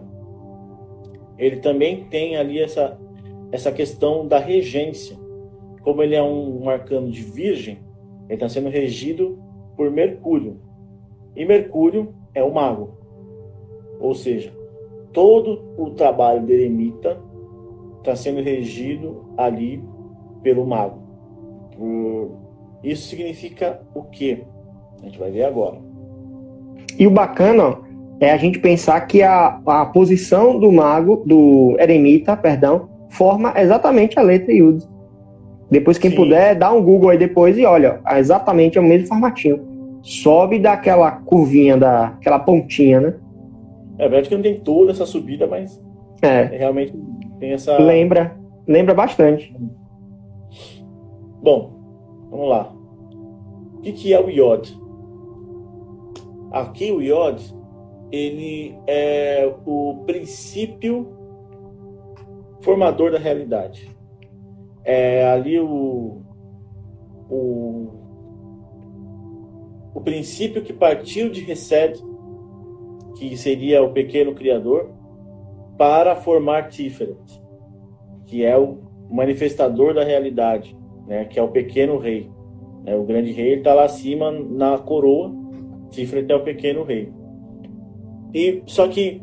[1.37, 2.99] ele também tem ali essa,
[3.51, 5.18] essa questão da regência.
[5.89, 7.79] Como ele é um, um arcano de virgem,
[8.25, 9.39] ele está sendo regido
[9.75, 10.61] por Mercúrio.
[11.35, 12.91] E Mercúrio é o mago.
[13.99, 14.53] Ou seja,
[15.11, 17.19] todo o trabalho do eremita
[17.97, 19.83] está sendo regido ali
[20.43, 21.01] pelo mago,
[22.83, 24.43] isso significa o quê?
[25.01, 25.77] A gente vai ver agora.
[26.99, 27.79] E o bacana
[28.19, 34.19] é a gente pensar que a, a posição do mago, do eremita, perdão, forma exatamente
[34.19, 34.87] a letra Yud.
[35.69, 36.17] Depois, quem Sim.
[36.17, 39.67] puder, dá um Google aí depois e olha, exatamente é o mesmo formatinho.
[40.01, 43.13] Sobe daquela curvinha, daquela pontinha, né?
[43.97, 45.81] É verdade que não tem toda essa subida, mas
[46.21, 46.43] é.
[46.43, 46.93] realmente
[47.39, 47.77] tem essa.
[47.77, 49.53] Lembra, lembra bastante.
[51.41, 51.79] Bom,
[52.29, 52.71] Vamos lá.
[53.73, 54.77] O que, que é o iod?
[56.51, 57.55] Aqui o iod
[58.11, 61.07] ele é o princípio
[62.61, 63.89] formador da realidade.
[64.89, 66.21] É ali o,
[67.29, 67.89] o,
[69.93, 72.01] o princípio que partiu de Resed,
[73.17, 74.89] que seria o pequeno criador,
[75.77, 77.41] para formar Tiferet,
[78.25, 78.79] que é o
[79.09, 80.79] manifestador da realidade
[81.09, 82.29] né, que é o pequeno rei.
[82.85, 85.33] É, o grande rei está lá acima na coroa,
[85.89, 87.11] Tiferet é o pequeno rei.
[88.33, 89.21] E só que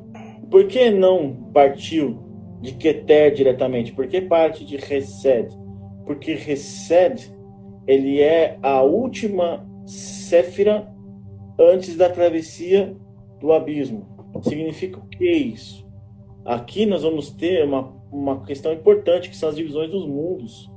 [0.50, 2.18] por que não partiu
[2.60, 3.92] de Keter diretamente?
[3.92, 5.50] Por que parte de Resed?
[6.04, 7.32] Porque Resed
[7.86, 10.92] ele é a última Séfira
[11.58, 12.96] antes da travessia
[13.40, 14.04] do abismo.
[14.42, 15.86] Significa o que é isso?
[16.44, 20.70] Aqui nós vamos ter uma, uma questão importante que são as divisões dos mundos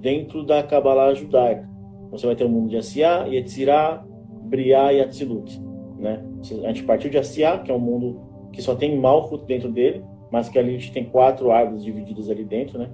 [0.00, 1.68] dentro da Kabbalah judaica.
[2.10, 4.04] Você vai ter o mundo de Asiá, Yetzirah,
[4.42, 5.60] Briá e Atzilut.
[5.98, 6.24] Né?
[6.64, 8.20] A gente partiu de Asiá, que é um mundo
[8.52, 12.30] que só tem Malchut dentro dele, mas que ali a gente tem quatro árvores divididas
[12.30, 12.90] ali dentro, né?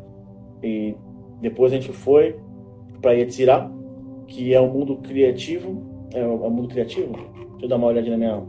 [0.63, 0.95] E
[1.41, 2.37] depois a gente foi
[3.01, 3.71] para Yetzirah,
[4.27, 5.83] que é um mundo criativo.
[6.15, 7.13] É um mundo criativo?
[7.13, 8.43] Deixa eu dar uma olhadinha na minha.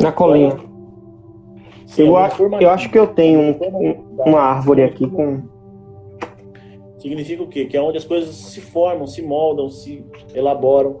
[0.00, 0.56] Na colinha.
[1.86, 5.42] Sim, eu, acho, eu acho que eu tenho um, uma árvore aqui com
[7.04, 7.66] significa o quê?
[7.66, 10.02] Que é onde as coisas se formam, se moldam, se
[10.34, 11.00] elaboram.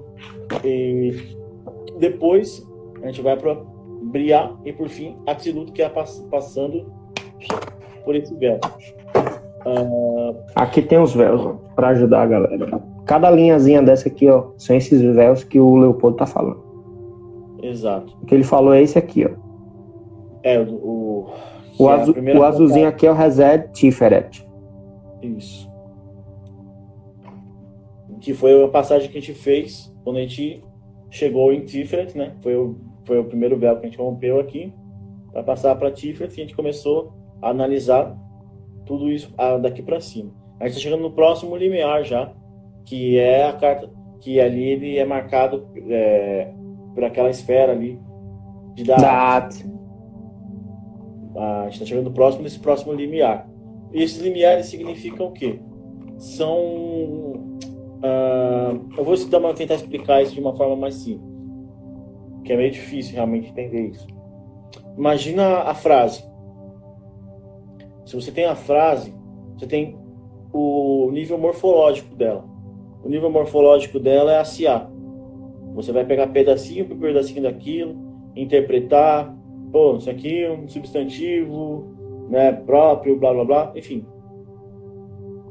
[0.62, 1.34] E
[1.98, 2.62] depois
[3.02, 3.56] a gente vai para
[4.14, 6.86] Briar e por fim Atzilut, que é passando
[8.04, 8.60] por esse véu.
[9.66, 10.36] Uh...
[10.54, 12.80] Aqui tem os véus para ajudar a galera.
[13.06, 16.62] Cada linhazinha dessa aqui, ó, são esses véus que o Leopoldo tá falando.
[17.60, 18.16] Exato.
[18.22, 19.30] O que ele falou é esse aqui, ó.
[20.44, 21.26] É, o.
[21.76, 24.46] O, é azul, o azulzinho aqui é o Reset Tiferet.
[25.20, 25.68] Isso.
[28.20, 30.62] Que foi a passagem que a gente fez quando a gente
[31.10, 32.36] chegou em Tiferet, né?
[32.42, 34.72] Foi o, foi o primeiro véu que a gente rompeu aqui.
[35.32, 38.16] Para passar para Tiferet, a gente começou a analisar
[38.86, 40.30] tudo isso daqui para cima.
[40.60, 42.32] A gente está chegando no próximo limiar já,
[42.84, 43.90] que é a carta,
[44.20, 46.52] que ali ele é marcado é,
[46.94, 48.00] por aquela esfera ali
[48.74, 49.64] de dados.
[51.36, 53.48] A gente está chegando próximo desse próximo limiar.
[53.92, 55.60] E esses limiares significam o quê?
[56.16, 56.58] São.
[58.04, 59.16] Uh, eu vou
[59.54, 61.33] tentar explicar isso de uma forma mais simples,
[62.44, 64.06] que é meio difícil realmente entender isso.
[64.96, 66.22] Imagina a frase.
[68.04, 69.14] Se você tem a frase,
[69.56, 69.98] você tem
[70.52, 72.44] o nível morfológico dela.
[73.02, 74.88] O nível morfológico dela é a CA.
[75.74, 77.96] Você vai pegar pedacinho por pedacinho daquilo,
[78.36, 79.34] interpretar,
[79.72, 81.92] pô, isso aqui é um substantivo,
[82.28, 84.06] né, próprio, blá blá blá, enfim.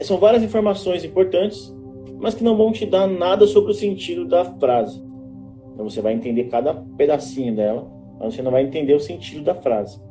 [0.01, 1.75] São várias informações importantes,
[2.19, 5.03] mas que não vão te dar nada sobre o sentido da frase.
[5.73, 9.55] Então você vai entender cada pedacinho dela, mas você não vai entender o sentido da
[9.55, 10.01] frase.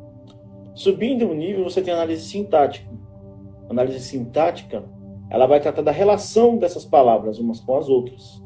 [0.75, 2.91] Subindo o nível, você tem análise sintática.
[3.69, 4.85] análise sintática,
[5.31, 8.43] ela vai tratar da relação dessas palavras umas com as outras.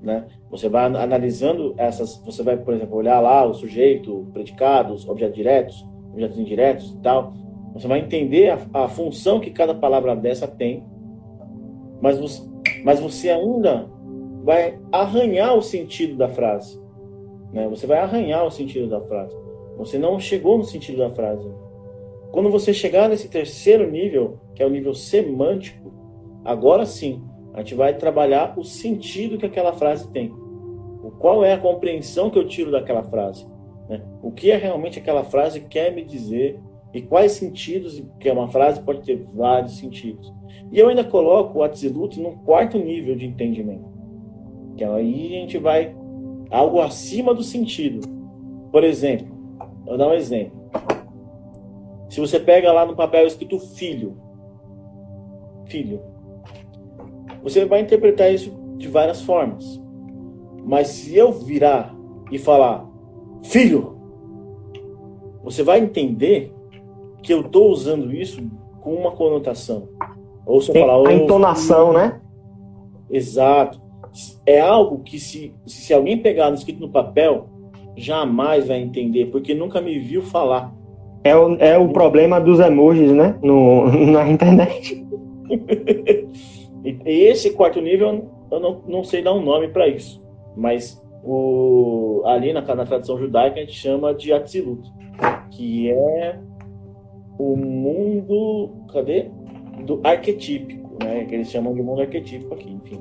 [0.00, 0.26] Né?
[0.50, 5.86] Você vai analisando essas, você vai, por exemplo, olhar lá o sujeito, predicados, objetos diretos,
[6.10, 7.32] objetos indiretos e tal.
[7.74, 10.84] Você vai entender a, a função que cada palavra dessa tem,
[12.00, 12.42] mas você,
[12.84, 13.88] mas você ainda
[14.42, 16.80] vai arranhar o sentido da frase.
[17.52, 17.68] Né?
[17.68, 19.36] Você vai arranhar o sentido da frase.
[19.76, 21.48] Você não chegou no sentido da frase.
[22.32, 25.92] Quando você chegar nesse terceiro nível, que é o nível semântico,
[26.44, 27.22] agora sim,
[27.52, 30.32] a gente vai trabalhar o sentido que aquela frase tem.
[31.18, 33.46] Qual é a compreensão que eu tiro daquela frase?
[33.88, 34.02] Né?
[34.22, 36.58] O que é realmente aquela frase quer me dizer
[36.92, 40.32] e quais sentidos, que é uma frase pode ter vários sentidos.
[40.70, 43.91] E eu ainda coloco o Atzilut num quarto nível de entendimento.
[44.76, 45.94] Que aí a gente vai
[46.50, 48.06] algo acima do sentido.
[48.70, 49.26] Por exemplo,
[49.84, 50.60] vou dar um exemplo.
[52.08, 54.16] Se você pega lá no papel escrito filho,
[55.66, 56.00] filho,
[57.42, 59.80] você vai interpretar isso de várias formas.
[60.64, 61.94] Mas se eu virar
[62.30, 62.86] e falar
[63.42, 63.96] filho,
[65.42, 66.54] você vai entender
[67.22, 68.40] que eu estou usando isso
[68.80, 69.88] com uma conotação.
[70.46, 71.08] Ou se eu falar.
[71.08, 72.20] A entonação, né?
[73.10, 73.81] Exato.
[74.44, 77.48] É algo que, se, se alguém pegar no escrito no papel,
[77.96, 80.72] jamais vai entender, porque nunca me viu falar.
[81.24, 83.38] É o, é o problema dos emojis, né?
[83.42, 85.04] No, na internet.
[86.84, 90.20] E esse quarto nível, eu não, não sei dar um nome para isso,
[90.56, 94.82] mas o, ali na, na tradição judaica a gente chama de Atzilut,
[95.52, 96.38] que é
[97.38, 99.30] o mundo, cadê?
[99.86, 101.24] Do arquetípico, né?
[101.24, 103.00] Que eles chamam de mundo arquetípico aqui, enfim.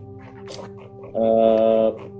[1.14, 2.12] Uh,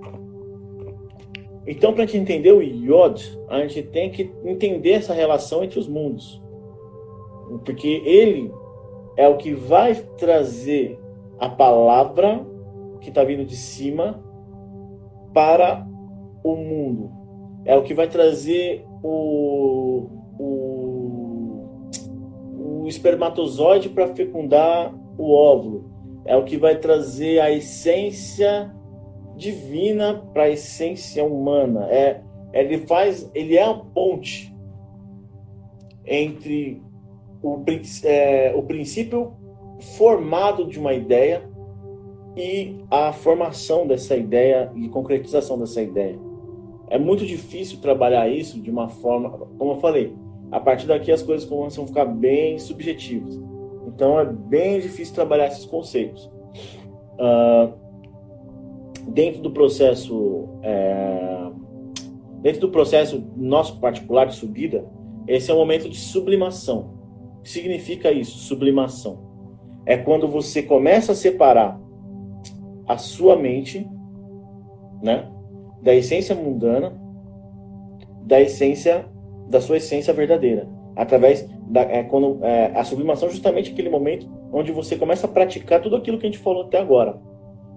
[1.66, 5.80] então, para a gente entender o Yod, a gente tem que entender essa relação entre
[5.80, 6.42] os mundos.
[7.66, 8.52] Porque ele
[9.16, 11.00] é o que vai trazer
[11.40, 12.46] a palavra
[13.00, 14.24] que está vindo de cima
[15.34, 15.88] para
[16.44, 17.12] o mundo.
[17.66, 20.08] É o que vai trazer o,
[20.40, 21.68] o,
[22.84, 25.92] o espermatozoide para fecundar o óvulo.
[26.26, 28.74] É o que vai trazer a essência
[29.42, 31.88] divina para a essência humana.
[31.90, 32.22] É,
[32.54, 34.56] ele faz, ele é a ponte
[36.06, 36.82] entre
[37.42, 37.64] o,
[38.04, 39.34] é, o princípio
[39.98, 41.50] formado de uma ideia
[42.38, 46.20] e a formação dessa ideia e concretização dessa ideia.
[46.88, 50.14] É muito difícil trabalhar isso de uma forma, como eu falei,
[50.52, 53.42] a partir daqui as coisas começam a ficar bem subjetivas.
[53.88, 56.30] Então é bem difícil trabalhar esses conceitos.
[57.14, 57.74] Uh,
[59.08, 61.50] dentro do processo, é,
[62.42, 64.86] dentro do processo nosso particular de subida,
[65.28, 67.00] esse é o momento de sublimação.
[67.40, 68.38] O que significa isso?
[68.40, 69.32] Sublimação
[69.86, 71.80] é quando você começa a separar
[72.88, 73.88] a sua mente,
[75.02, 75.30] né,
[75.82, 77.00] da essência mundana,
[78.24, 79.06] da essência
[79.50, 84.30] da sua essência verdadeira, através da é, quando é, a sublimação é justamente aquele momento
[84.54, 87.20] onde você começa a praticar tudo aquilo que a gente falou até agora,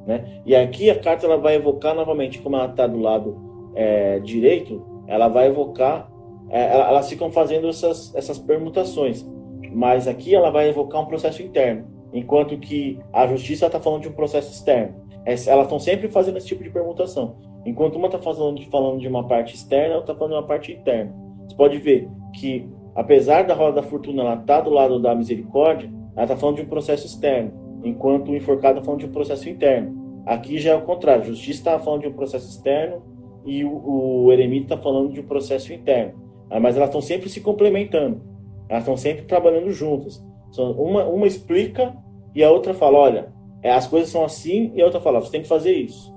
[0.06, 0.42] né?
[0.44, 4.84] E aqui a carta ela vai evocar novamente, como ela está do lado é, direito,
[5.06, 6.10] ela vai evocar,
[6.50, 9.26] é, elas ficam fazendo essas essas permutações,
[9.72, 14.08] mas aqui ela vai evocar um processo interno enquanto que a justiça está falando de
[14.08, 14.94] um processo externo.
[15.26, 17.36] Elas estão sempre fazendo esse tipo de permutação.
[17.66, 20.72] Enquanto uma está falando, falando de uma parte externa, outra está falando de uma parte
[20.72, 21.12] interna.
[21.48, 25.90] Você pode ver que, apesar da roda da fortuna estar tá do lado da misericórdia,
[26.14, 27.52] ela está falando de um processo externo,
[27.84, 30.22] enquanto o enforcado está falando de um processo interno.
[30.26, 33.02] Aqui já é o contrário, justiça está falando de um processo externo
[33.44, 36.14] e o, o eremita está falando de um processo interno.
[36.50, 38.22] Ah, mas elas estão sempre se complementando,
[38.68, 40.24] elas estão sempre trabalhando juntas.
[40.56, 41.94] Uma, uma explica
[42.34, 43.32] e a outra fala: olha,
[43.62, 46.14] é, as coisas são assim, e a outra fala: você tem que fazer isso.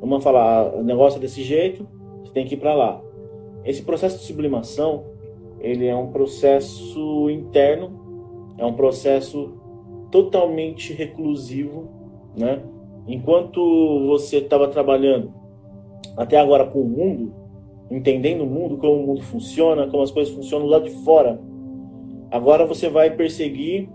[0.00, 1.86] Uma fala: ah, o negócio é desse jeito,
[2.24, 3.02] você tem que ir para lá.
[3.64, 5.04] Esse processo de sublimação
[5.60, 9.61] ele é um processo interno, é um processo
[10.12, 11.88] totalmente reclusivo,
[12.36, 12.62] né?
[13.08, 15.32] Enquanto você estava trabalhando
[16.16, 17.34] até agora com o mundo,
[17.90, 21.40] entendendo o mundo, como o mundo funciona, como as coisas funcionam lá de fora,
[22.30, 23.88] agora você vai perseguir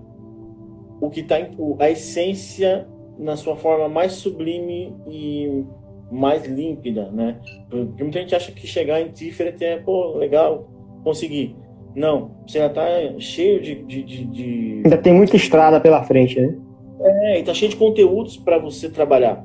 [1.00, 1.36] o que está
[1.80, 2.88] a essência
[3.18, 5.64] na sua forma mais sublime e
[6.12, 7.40] mais límpida, né?
[7.70, 10.68] Porque muita gente acha que chegar em Tiferet é, pô, legal,
[11.04, 11.56] conseguir.
[11.98, 12.86] Não, você ainda tá
[13.18, 14.82] cheio de, de, de, de...
[14.86, 16.56] Ainda tem muita estrada pela frente, né?
[17.02, 19.44] É, e tá cheio de conteúdos para você trabalhar.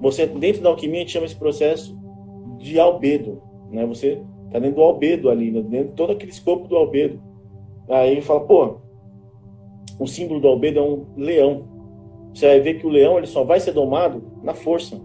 [0.00, 1.96] Você, dentro da alquimia, a gente chama esse processo
[2.58, 3.40] de albedo,
[3.70, 3.86] né?
[3.86, 5.62] Você tá dentro do albedo ali, né?
[5.62, 7.22] dentro de todo aquele escopo do albedo.
[7.88, 8.78] Aí fala, pô,
[9.96, 11.68] o símbolo do albedo é um leão.
[12.34, 15.00] Você vai ver que o leão ele só vai ser domado na força.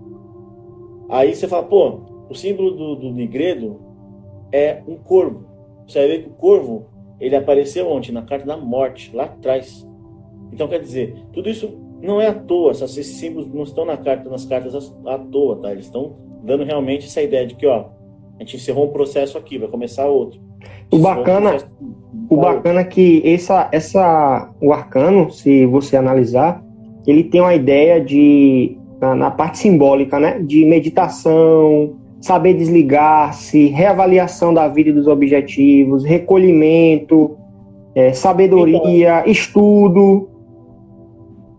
[1.09, 3.79] Aí você fala, pô, o símbolo do, do Nigredo
[4.51, 5.46] é um corvo.
[5.87, 6.85] Você vai ver que o corvo
[7.19, 9.87] ele apareceu ontem na carta da morte, lá atrás.
[10.51, 14.29] Então quer dizer, tudo isso não é à toa, esses símbolos não estão na carta,
[14.29, 15.71] nas cartas à toa, tá?
[15.71, 17.87] Eles estão dando realmente essa ideia de que, ó,
[18.35, 20.39] a gente encerrou um processo aqui, vai começar outro.
[20.91, 26.63] O bacana, um o bacana é que essa, essa, o arcano, se você analisar,
[27.05, 34.53] ele tem uma ideia de, na, na parte simbólica, né, de meditação, saber desligar-se, reavaliação
[34.53, 37.37] da vida e dos objetivos, recolhimento,
[37.95, 40.37] é, sabedoria, então, estudo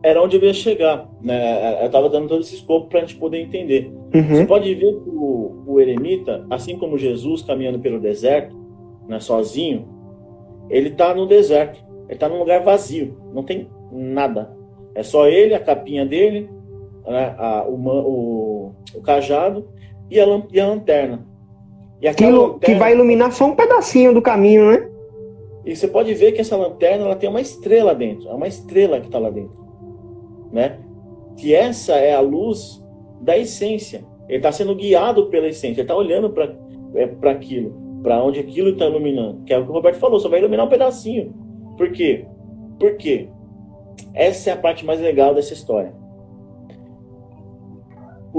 [0.03, 1.09] era onde eu ia chegar.
[1.21, 1.83] Né?
[1.83, 3.93] Eu estava dando todo esse escopo para a gente poder entender.
[4.15, 4.29] Uhum.
[4.29, 8.57] Você pode ver que o, o, eremita, assim como Jesus caminhando pelo deserto,
[9.09, 9.89] né, sozinho,
[10.71, 11.85] ele está no deserto.
[12.05, 14.51] Ele está num lugar vazio, não tem nada.
[14.95, 16.49] É só ele, a capinha dele,
[17.07, 19.69] né, a, o, o, o, cajado
[20.11, 21.27] e a, e a lanterna.
[22.01, 24.89] E que, lanterna, que vai iluminar só um pedacinho do caminho, né?
[25.65, 28.29] E você pode ver que essa lanterna ela tem uma estrela dentro.
[28.29, 29.59] É uma estrela que está lá dentro
[30.53, 30.79] né?
[31.37, 32.83] Que essa é a luz
[33.21, 34.05] da essência.
[34.29, 35.81] Ele está sendo guiado pela essência.
[35.81, 36.55] Ele está olhando para
[36.95, 39.45] é, para aquilo, para onde aquilo está iluminando.
[39.45, 40.19] Que é o que o Roberto falou.
[40.19, 41.35] Só vai iluminar um pedacinho.
[41.77, 42.27] Por quê?
[42.79, 43.29] Por quê?
[44.15, 45.93] Essa é a parte mais legal dessa história.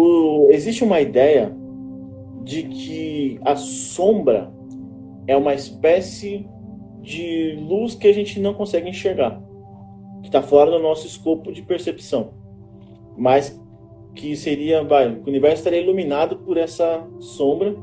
[0.01, 1.53] O, existe uma ideia
[2.43, 4.49] de que a sombra
[5.27, 6.47] é uma espécie
[7.01, 9.41] de luz que a gente não consegue enxergar
[10.21, 12.31] que está fora do nosso escopo de percepção,
[13.17, 13.59] mas
[14.15, 17.75] que seria, vai, o universo estaria iluminado por essa sombra,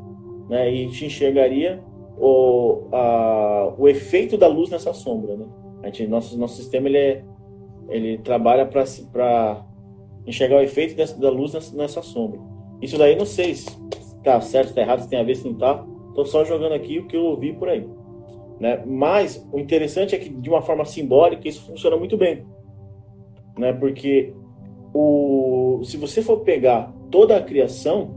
[0.49, 1.83] né, e te enxergaria
[2.19, 5.47] o, a, o efeito da luz nessa sombra, né?
[5.83, 7.25] A gente, nosso nosso sistema ele é,
[7.89, 9.66] ele trabalha para
[10.27, 12.41] enxergar o efeito dessa, da luz nessa, nessa, sombra.
[12.83, 13.71] Isso daí não sei se
[14.23, 15.85] tá certo, se tá errado, se tem a ver, se não tá.
[16.15, 17.87] Tô só jogando aqui o que eu ouvi por aí.
[18.59, 18.83] Né?
[18.87, 22.45] Mas o interessante é que, de uma forma simbólica, isso funciona muito bem.
[23.57, 23.73] Né?
[23.73, 24.35] Porque
[24.93, 28.11] o, se você for pegar toda a criação,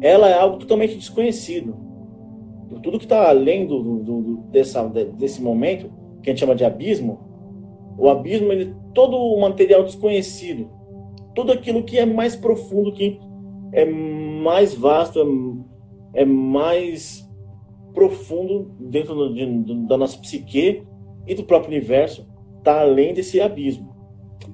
[0.00, 1.76] ela é algo totalmente desconhecido.
[2.82, 5.90] Tudo que está além do, do, do, dessa, desse momento,
[6.22, 7.27] que a gente chama de abismo,
[7.98, 10.70] o abismo ele todo o material desconhecido,
[11.34, 13.20] tudo aquilo que é mais profundo, que
[13.72, 15.20] é mais vasto,
[16.14, 17.28] é, é mais
[17.92, 20.84] profundo dentro de, da nossa psique
[21.26, 22.26] e do próprio universo,
[22.58, 23.94] está além desse abismo.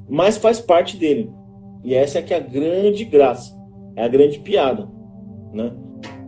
[0.08, 1.30] Mas faz parte dele.
[1.84, 3.54] E essa é que é a grande graça,
[3.94, 4.88] é a grande piada.
[5.52, 5.70] Né?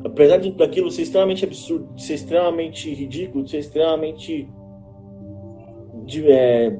[0.04, 4.48] Apesar de daquilo ser extremamente absurdo, ser extremamente ridículo, ser extremamente
[6.04, 6.78] de, é,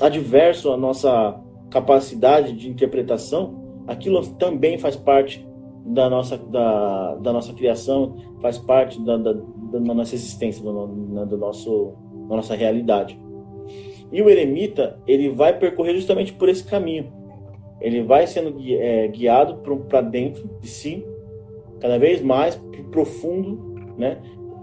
[0.00, 1.40] adverso à nossa
[1.70, 5.46] capacidade de interpretação, aquilo também faz parte
[5.84, 11.36] da nossa, da, da nossa criação, faz parte da, da, da nossa existência, do, do
[11.36, 11.94] nosso,
[12.28, 13.18] da nossa realidade.
[14.10, 17.12] E o eremita, ele vai percorrer justamente por esse caminho.
[17.80, 19.56] Ele vai sendo é, guiado
[19.88, 21.04] para dentro de si,
[21.80, 22.56] cada vez mais
[22.90, 24.18] profundo, né?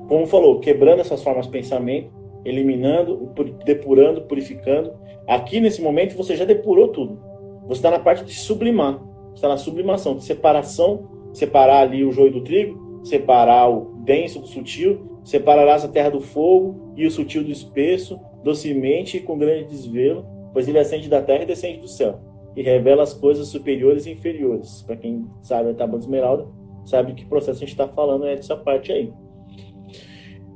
[0.07, 2.11] Como falou, quebrando essas formas de pensamento,
[2.43, 3.31] eliminando,
[3.65, 4.93] depurando, purificando.
[5.31, 7.19] Aqui nesse momento você já depurou tudo.
[7.67, 9.01] Você está na parte de sublimar
[9.33, 14.47] está na sublimação, de separação separar ali o joio do trigo, separar o denso do
[14.47, 19.69] sutil, separarás a terra do fogo e o sutil do espesso, docemente e com grande
[19.69, 22.19] desvelo, pois ele ascende da terra e descende do céu,
[22.55, 24.81] e revela as coisas superiores e inferiores.
[24.81, 26.47] Para quem sabe a tábua de esmeralda,
[26.85, 29.11] sabe que processo a gente está falando é dessa parte aí.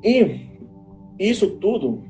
[0.03, 0.41] E
[1.17, 2.03] isso tudo,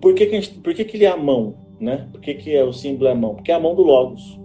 [0.00, 1.63] por que, que, gente, por que, que ele é a mão?
[1.84, 2.08] Né?
[2.10, 3.34] Por que, que é o símbolo é a mão?
[3.34, 4.40] Porque é a mão do Logos.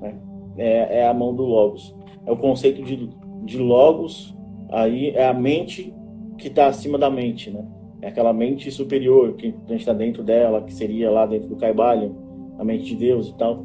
[0.00, 0.18] Né?
[0.56, 1.94] É, é a mão do Logos.
[2.24, 3.10] É o conceito de,
[3.44, 4.34] de Logos,
[4.70, 5.94] aí é a mente
[6.38, 7.62] que está acima da mente, né?
[8.00, 11.56] É aquela mente superior que a gente está dentro dela, que seria lá dentro do
[11.56, 12.16] Caibalho,
[12.58, 13.62] a mente de Deus e tal.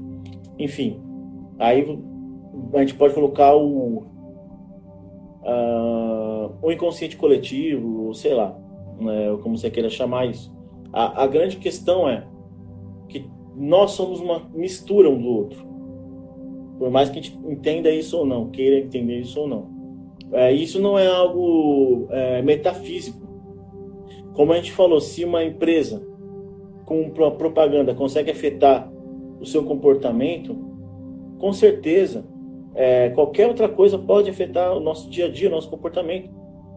[0.59, 0.99] Enfim,
[1.57, 1.97] aí
[2.73, 4.03] a gente pode colocar o,
[5.41, 8.57] uh, o inconsciente coletivo, sei lá,
[8.99, 10.53] né, como você queira chamar isso.
[10.91, 12.25] A, a grande questão é
[13.55, 15.65] nós somos uma mistura um do outro.
[16.77, 19.73] Por mais que a gente entenda isso ou não, queira entender isso ou não.
[20.31, 23.25] É, isso não é algo é, metafísico.
[24.33, 26.05] Como a gente falou, se uma empresa
[26.85, 28.91] com propaganda consegue afetar
[29.39, 30.55] o seu comportamento,
[31.39, 32.25] com certeza
[32.75, 36.29] é, qualquer outra coisa pode afetar o nosso dia a dia, o nosso comportamento.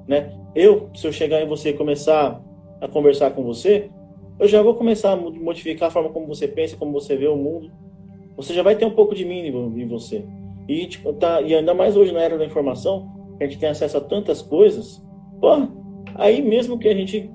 [0.06, 0.32] Né?
[0.54, 2.40] Eu, se eu chegar em você e começar
[2.80, 3.90] a conversar com você,
[4.38, 7.36] eu já vou começar a modificar a forma como você pensa, como você vê o
[7.36, 7.70] mundo.
[8.36, 10.24] Você já vai ter um pouco de mim em você.
[10.68, 13.10] E, tipo, tá, e ainda mais hoje na era da informação,
[13.40, 15.02] a gente tem acesso a tantas coisas,
[15.40, 15.66] pô,
[16.14, 17.30] aí mesmo que a gente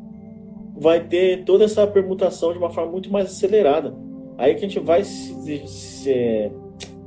[0.75, 3.95] vai ter toda essa permutação de uma forma muito mais acelerada.
[4.37, 6.51] Aí que a gente vai se, se,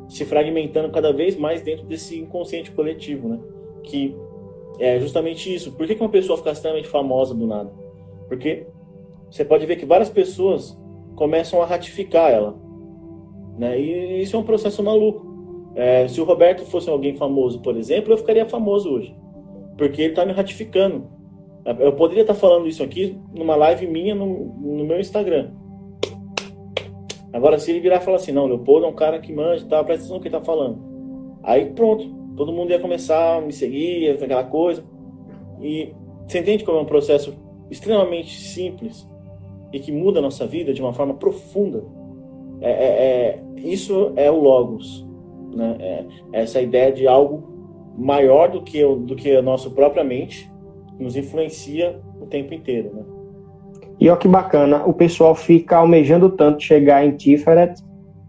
[0.09, 3.39] se fragmentando cada vez mais dentro desse inconsciente coletivo, né?
[3.83, 4.15] Que
[4.79, 5.73] é justamente isso.
[5.73, 7.73] Por que, que uma pessoa fica extremamente famosa do nada?
[8.29, 8.67] Porque
[9.31, 10.79] você pode ver que várias pessoas
[11.15, 12.57] começam a ratificar ela.
[13.59, 13.81] Né?
[13.81, 15.27] E isso é um processo maluco.
[15.75, 19.17] É, se o Roberto fosse alguém famoso, por exemplo, eu ficaria famoso hoje.
[19.77, 21.07] Porque ele está me ratificando.
[21.81, 25.51] Eu poderia estar tá falando isso aqui numa live minha no, no, meu Instagram.
[27.33, 29.83] Agora, se ele virar e falar assim, não, Leopoldo é um cara que manja, tá,
[29.83, 30.79] presta atenção no que ele está falando.
[31.43, 34.85] Aí pronto, todo mundo ia começar a me seguir, aquela coisa.
[35.61, 35.93] E
[36.27, 37.35] você entende como é um processo
[37.71, 39.07] extremamente simples
[39.73, 41.85] e que muda a nossa vida de uma forma profunda.
[42.61, 45.07] É, é, é, isso é o Logos.
[45.55, 45.77] Né?
[45.81, 47.57] É, essa ideia de algo
[47.97, 50.51] maior do que, do que a nossa própria mente
[50.99, 52.91] nos influencia o tempo inteiro.
[52.95, 53.03] Né?
[53.99, 57.83] E olha que bacana, o pessoal fica almejando tanto chegar em Tiferet,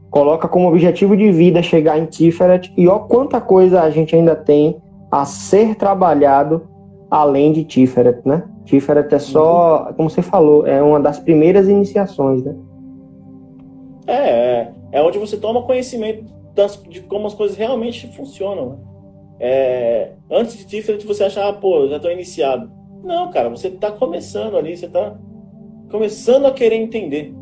[0.09, 4.35] coloca como objetivo de vida chegar em Tiferet, e olha quanta coisa a gente ainda
[4.35, 4.77] tem
[5.11, 6.67] a ser trabalhado
[7.11, 8.43] além de Tiferet, né?
[8.67, 12.55] Tiferet é só, como você falou, é uma das primeiras iniciações, né?
[14.05, 18.69] É, é, é onde você toma conhecimento das, de como as coisas realmente funcionam.
[18.69, 18.77] Né?
[19.39, 22.69] É, antes de Tiferet, você achar, ah, pô, já estou iniciado.
[23.03, 25.17] Não, cara, você está começando ali, você está
[25.89, 27.33] começando a querer entender.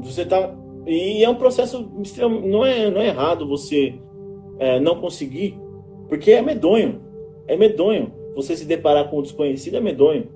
[0.00, 0.54] Você tá
[0.86, 1.90] e é um processo
[2.42, 3.94] não é não é errado você
[4.58, 5.58] é, não conseguir,
[6.08, 7.00] porque é medonho,
[7.46, 8.12] é medonho.
[8.34, 10.28] Você se deparar com o desconhecido é medonho,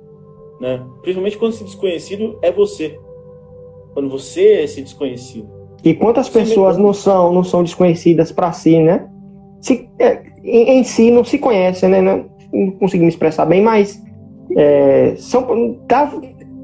[0.64, 0.82] né?
[1.02, 2.98] Principalmente quando esse desconhecido é você,
[3.92, 5.46] quando você é esse desconhecido.
[5.84, 9.06] E quantas pessoas não são, não são desconhecidas para si, né?
[9.60, 12.00] Se, é, em, em, si não se conhecem, né?
[12.00, 14.02] Não, não consegui me expressar bem, mas
[14.56, 16.10] é, são, tá,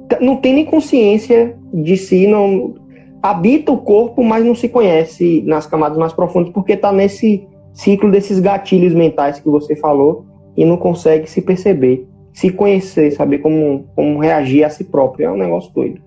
[0.09, 2.74] tá, não tem nem consciência de si, não
[3.22, 8.11] habita o corpo, mas não se conhece nas camadas mais profundas, porque está nesse ciclo
[8.11, 10.24] desses gatilhos mentais que você falou
[10.57, 15.26] e não consegue se perceber, se conhecer, saber como, como reagir a si próprio.
[15.26, 16.01] É um negócio doido.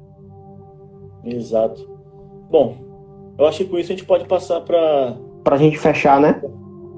[1.26, 1.90] Exato.
[2.50, 2.76] Bom,
[3.38, 5.18] eu acho que com isso a gente pode passar para.
[5.44, 6.42] Para a gente fechar, né?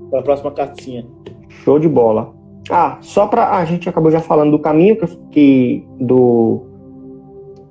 [0.09, 1.05] Para a próxima cartinha.
[1.49, 2.33] Show de bola.
[2.69, 6.63] Ah, só para a gente acabou já falando do caminho que, que do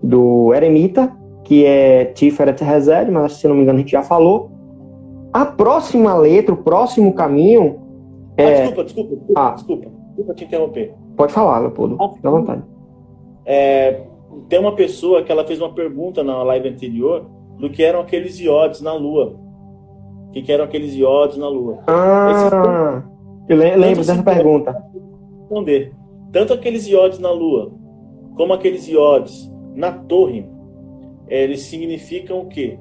[0.03, 4.51] do eremita, que é Tiferet Rezed, mas se não me engano a gente já falou.
[5.33, 7.81] A próxima letra, o próximo caminho
[8.37, 8.45] é...
[8.45, 9.51] Ah, desculpa, desculpa, desculpa, ah.
[9.51, 10.95] desculpa, desculpa te interromper.
[11.17, 12.63] Pode falar, Leopoldo, fica à vontade.
[13.47, 14.03] É,
[14.49, 17.27] tem uma pessoa que ela fez uma pergunta na live anterior
[17.59, 19.37] do que eram aqueles iodes na Lua.
[20.29, 21.79] O que, que eram aqueles iodes na Lua?
[21.87, 23.03] Ah,
[23.49, 24.77] eu lembro dessa pergunta.
[25.41, 25.93] Responder.
[26.33, 27.73] Tanto aqueles iodes na Lua,
[28.35, 30.49] como aqueles iodes na Torre,
[31.29, 32.79] eles significam o quê?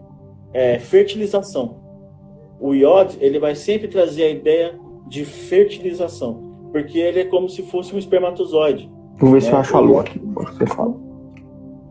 [0.51, 1.77] É, fertilização.
[2.59, 7.61] O iode, ele vai sempre trazer a ideia de fertilização, porque ele é como se
[7.63, 8.91] fosse um espermatozoide.
[9.17, 10.93] Vou ver se eu acho a lua aqui, você fala.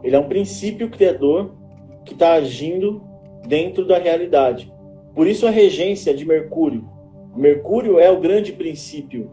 [0.02, 1.54] Ele é um princípio criador
[2.04, 3.00] que está agindo
[3.46, 4.70] dentro da realidade.
[5.14, 6.84] Por isso a regência de Mercúrio
[7.34, 9.30] Mercúrio é o grande princípio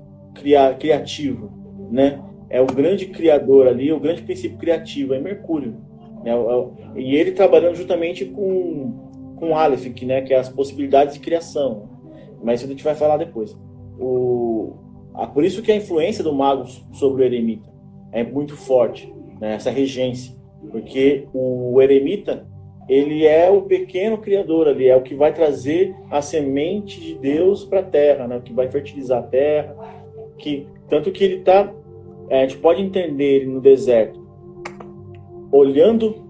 [0.77, 1.51] criativo,
[1.91, 2.21] né?
[2.49, 5.75] É o grande criador ali, o grande princípio criativo é Mercúrio.
[6.23, 6.31] Né?
[6.95, 11.89] E ele trabalhando justamente com, com Aleph, que, né, que é as possibilidades de criação.
[12.41, 13.55] Mas isso a gente vai falar depois.
[13.99, 14.38] O,
[15.19, 17.69] a, por isso que a influência do mago sobre o eremita
[18.11, 19.55] é muito forte, né?
[19.55, 20.35] essa regência.
[20.71, 22.47] Porque o eremita
[22.87, 27.63] ele é o pequeno criador ali, é o que vai trazer a semente de Deus
[27.63, 28.41] para a terra, né?
[28.43, 29.75] que vai fertilizar a terra,
[30.37, 31.71] que tanto que ele está,
[32.29, 34.19] é, a gente pode entender ele no deserto,
[35.51, 36.27] olhando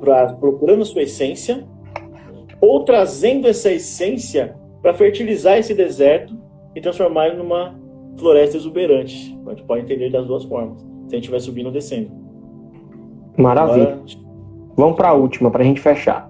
[0.00, 1.66] para procurando sua essência,
[2.60, 6.34] ou trazendo essa essência para fertilizar esse deserto
[6.74, 7.78] e transformar ele numa
[8.16, 9.38] floresta exuberante.
[9.46, 12.10] A gente pode entender das duas formas, se a gente estiver subindo ou descendo.
[13.36, 13.94] Maravilha.
[13.94, 14.24] Agora,
[14.76, 16.28] Vamos para a última, para a gente fechar.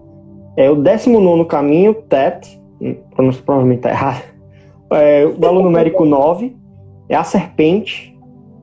[0.56, 2.60] É o 19 caminho, TET,
[3.14, 4.22] pronúncia provavelmente está errado.
[4.92, 6.54] É, o valor numérico 9
[7.08, 8.16] é a serpente,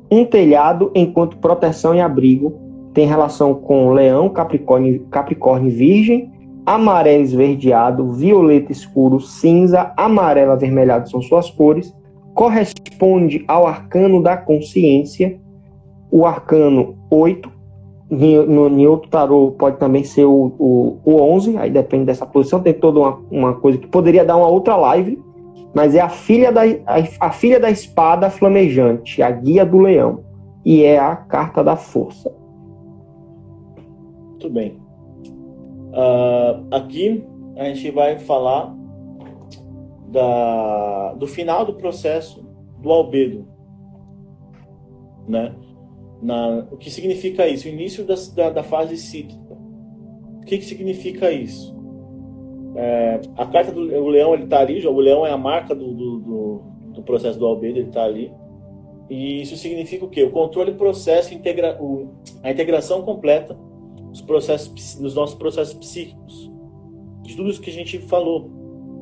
[0.09, 2.59] um telhado enquanto proteção e abrigo.
[2.93, 6.31] Tem relação com leão, capricórnio, capricórnio virgem,
[6.65, 11.95] amarelo esverdeado, violeta escuro, cinza, amarelo avermelhado são suas cores.
[12.33, 15.39] Corresponde ao arcano da consciência,
[16.11, 17.51] o arcano 8,
[18.09, 22.61] no, em outro tarô pode também ser o, o, o 11, aí depende dessa posição.
[22.61, 25.17] Tem toda uma, uma coisa que poderia dar uma outra live,
[25.73, 30.23] mas é a filha, da, a, a filha da espada flamejante, a guia do leão,
[30.65, 32.33] e é a carta da força.
[34.31, 34.81] Muito bem.
[35.93, 37.23] Uh, aqui
[37.55, 38.75] a gente vai falar
[40.11, 42.45] da, do final do processo
[42.79, 43.47] do albedo,
[45.27, 45.55] né?
[46.21, 47.67] Na, o que significa isso?
[47.67, 49.53] O início da, da, da fase cíclica.
[50.41, 51.75] O que, que significa isso?
[52.75, 56.19] É, a carta do leão ele está ali, o leão é a marca do, do,
[56.19, 56.61] do,
[56.93, 58.31] do processo do albedo, ele está ali.
[59.09, 60.23] E isso significa o quê?
[60.23, 63.57] O controle processo, integra, o, a integração completa
[64.09, 66.51] dos, processos, dos nossos processos psíquicos,
[67.23, 68.60] de tudo isso que a gente falou.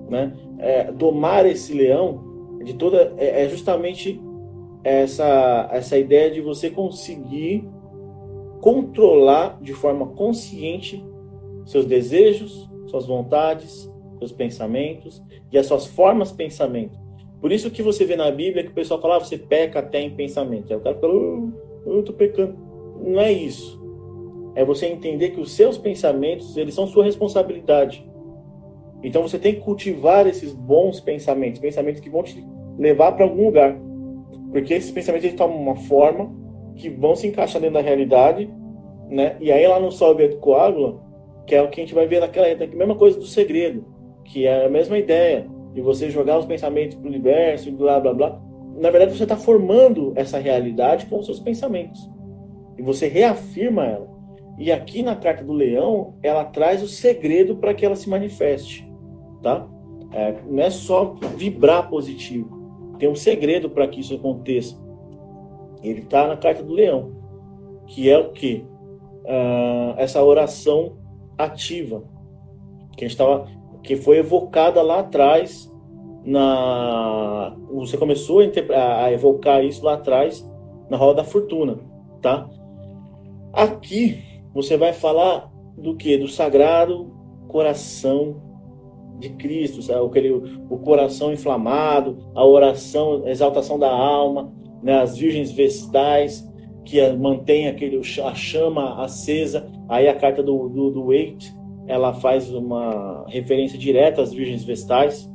[0.10, 0.34] Né?
[0.58, 4.22] É, domar esse leão de toda é, é justamente
[4.84, 7.68] essa, essa ideia de você conseguir
[8.62, 11.04] controlar de forma consciente
[11.66, 16.98] seus desejos, suas vontades, seus pensamentos e as suas formas de pensamento.
[17.40, 20.02] Por isso que você vê na Bíblia que o pessoal fala, ah, você peca até
[20.02, 20.72] em pensamento.
[20.72, 21.52] Aí o cara fala, oh,
[21.86, 22.58] eu tô pecando.
[23.02, 23.80] Não é isso.
[24.56, 28.06] É você entender que os seus pensamentos, eles são sua responsabilidade.
[29.04, 32.46] Então você tem que cultivar esses bons pensamentos, pensamentos que vão te
[32.78, 33.78] levar para algum lugar.
[34.52, 36.34] Porque esses pensamentos eles tomam uma forma
[36.76, 38.50] que vão se encaixar dentro da realidade,
[39.10, 39.36] né?
[39.40, 41.02] E aí lá no Soviet Coágula,
[41.46, 43.86] que é o que a gente vai ver naquela a mesma coisa do segredo,
[44.24, 48.00] que é a mesma ideia de você jogar os pensamentos para o universo e blá
[48.00, 48.42] blá blá.
[48.78, 52.10] Na verdade, você está formando essa realidade com os seus pensamentos.
[52.78, 54.10] E você reafirma ela.
[54.58, 58.89] E aqui na carta do leão, ela traz o segredo para que ela se manifeste,
[59.42, 59.68] tá?
[60.12, 62.60] É, não é só vibrar positivo
[63.00, 64.78] tem um segredo para que isso aconteça.
[65.82, 67.14] Ele está na carta do leão,
[67.88, 68.66] que é o que?
[69.24, 70.98] Uh, essa oração
[71.38, 72.04] ativa,
[72.98, 73.48] que, a gente tava,
[73.82, 75.74] que foi evocada lá atrás.
[76.26, 80.48] Na, você começou a, a evocar isso lá atrás
[80.90, 81.80] na roda da fortuna,
[82.22, 82.50] tá?
[83.54, 84.22] Aqui
[84.54, 86.18] você vai falar do que?
[86.18, 87.10] Do sagrado
[87.48, 88.49] coração
[89.20, 90.06] de Cristo, sabe?
[90.06, 94.52] Aquele, o coração inflamado, a oração, a exaltação da alma,
[94.82, 95.00] né?
[95.00, 96.48] as virgens vestais
[96.86, 99.70] que mantém aquele, a chama acesa.
[99.88, 101.14] Aí a carta do, do, do
[101.88, 105.30] ela faz uma referência direta às virgens vestais,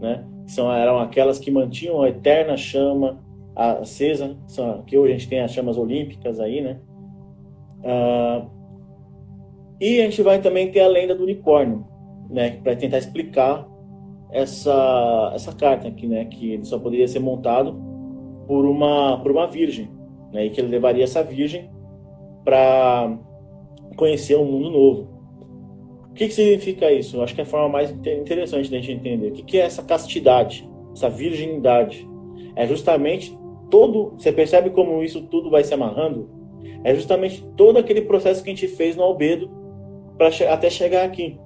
[0.00, 0.24] né?
[0.46, 3.20] São, eram aquelas que mantinham a eterna chama
[3.54, 6.80] acesa, são, que hoje a gente tem as chamas olímpicas aí, né?
[7.80, 8.50] Uh,
[9.80, 11.86] e a gente vai também ter a lenda do unicórnio,
[12.30, 13.66] né, para tentar explicar
[14.30, 17.74] essa essa carta aqui, né, que ele só poderia ser montado
[18.46, 19.90] por uma por uma virgem,
[20.32, 21.68] né, e que ele levaria essa virgem
[22.44, 23.18] para
[23.96, 25.20] conhecer um mundo novo.
[26.10, 27.16] O que, que significa isso?
[27.16, 29.28] Eu acho que é a forma mais interessante da gente entender.
[29.28, 32.08] O que, que é essa castidade, essa virgindade?
[32.56, 33.36] É justamente
[33.70, 34.12] todo.
[34.16, 36.28] Você percebe como isso tudo vai se amarrando?
[36.82, 39.50] É justamente todo aquele processo que a gente fez no albedo
[40.18, 41.38] para até chegar aqui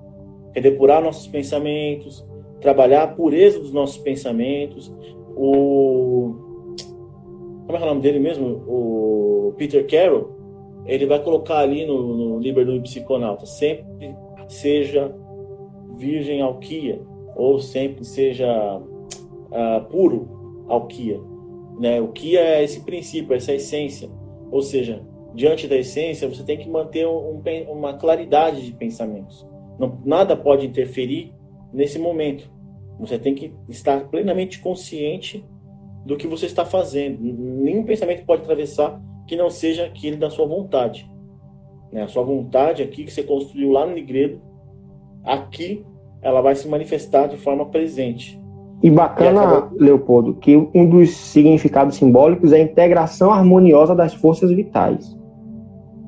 [0.55, 2.25] é depurar nossos pensamentos,
[2.61, 4.93] trabalhar a pureza dos nossos pensamentos.
[5.37, 6.45] O
[7.67, 8.47] como é, é o nome dele mesmo?
[8.67, 10.31] O Peter Carroll,
[10.87, 14.15] ele vai colocar ali no, no do Psiconauta, sempre
[14.49, 15.15] seja
[15.97, 17.01] virgem alquia,
[17.35, 21.19] ou sempre seja uh, puro ao Kia.
[21.81, 22.01] Né?
[22.01, 24.09] O Kia é esse princípio, essa essência.
[24.51, 25.03] Ou seja,
[25.35, 29.47] diante da essência, você tem que manter um, uma claridade de pensamentos.
[29.79, 31.33] Não, nada pode interferir
[31.73, 32.51] nesse momento.
[33.01, 35.45] Você tem que estar plenamente consciente
[36.05, 37.19] do que você está fazendo.
[37.21, 41.11] Nenhum pensamento pode atravessar que não seja aquele da sua vontade.
[41.93, 42.03] Né?
[42.03, 44.41] A sua vontade aqui que você construiu lá no Nigredo,
[45.25, 45.85] aqui
[46.23, 48.41] ela vai se manifestar de forma presente.
[48.83, 49.79] E bacana, e acabou...
[49.79, 55.17] Leopoldo, que um dos significados simbólicos é a integração harmoniosa das forças vitais.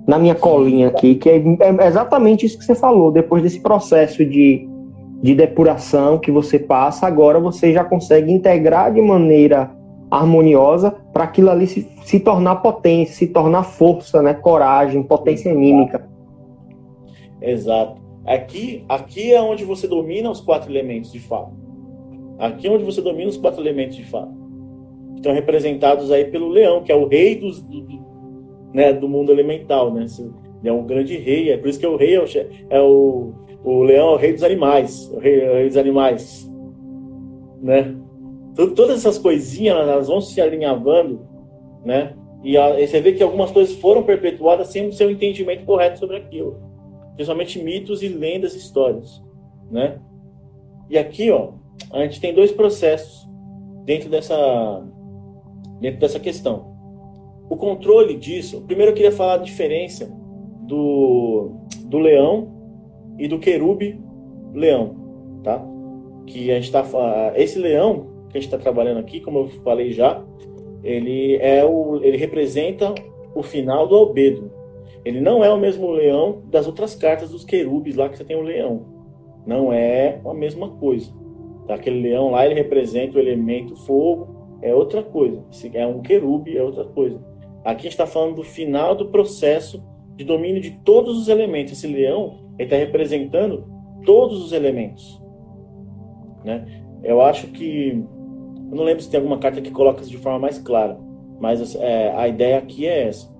[0.06, 3.10] Na minha colinha aqui, que é, é exatamente isso que você falou.
[3.10, 4.68] Depois desse processo de,
[5.20, 9.70] de depuração que você passa, agora você já consegue integrar de maneira
[10.10, 14.34] harmoniosa para aquilo ali se, se tornar potência, se tornar força, né?
[14.34, 16.08] coragem, potência anímica.
[17.40, 18.00] Exato.
[18.24, 21.52] Aqui, aqui é onde você domina os quatro elementos de fato.
[22.38, 24.32] Aqui é onde você domina os quatro elementos de fato.
[25.14, 27.80] Estão representados aí pelo leão, que é o rei dos, do,
[28.76, 29.90] né, do mundo elemental.
[29.90, 30.04] Né?
[30.60, 32.26] Ele é um grande rei, é por isso que é o rei é o,
[32.68, 33.32] é o,
[33.64, 35.10] o leão é o rei dos animais.
[35.14, 36.52] O rei, é o rei dos animais.
[37.62, 37.96] Né?
[38.54, 41.26] todas essas coisinhas elas vão se alinhavando,
[41.84, 42.14] né?
[42.42, 45.98] E, a, e, você vê que algumas coisas foram perpetuadas sem o seu entendimento correto
[45.98, 46.58] sobre aquilo,
[47.14, 49.22] principalmente mitos e lendas, histórias,
[49.70, 49.98] né?
[50.88, 51.50] E aqui, ó,
[51.92, 53.28] a gente tem dois processos
[53.84, 54.82] dentro dessa
[55.80, 56.75] dentro dessa questão.
[57.48, 60.10] O controle disso, primeiro eu queria falar a diferença
[60.62, 61.52] do
[61.84, 62.48] do leão
[63.18, 64.00] e do querube
[64.52, 64.96] leão,
[65.42, 65.64] tá?
[66.26, 66.84] Que a gente tá
[67.36, 70.22] esse leão que a gente está trabalhando aqui, como eu falei já,
[70.82, 72.94] ele é o, ele representa
[73.34, 74.50] o final do albedo.
[75.04, 78.36] Ele não é o mesmo leão das outras cartas dos querubes lá que você tem
[78.36, 78.86] o leão.
[79.46, 81.12] Não é a mesma coisa.
[81.66, 81.74] Tá?
[81.74, 85.44] Aquele leão lá ele representa o elemento fogo, é outra coisa.
[85.50, 87.20] Se é um querube, é outra coisa.
[87.66, 89.82] Aqui está falando do final do processo
[90.14, 91.72] de domínio de todos os elementos.
[91.72, 93.66] Esse leão está representando
[94.04, 95.20] todos os elementos.
[96.44, 96.64] Né?
[97.02, 98.04] Eu acho que
[98.70, 100.96] eu não lembro se tem alguma carta que coloca isso de forma mais clara,
[101.40, 103.34] mas é, a ideia aqui é essa.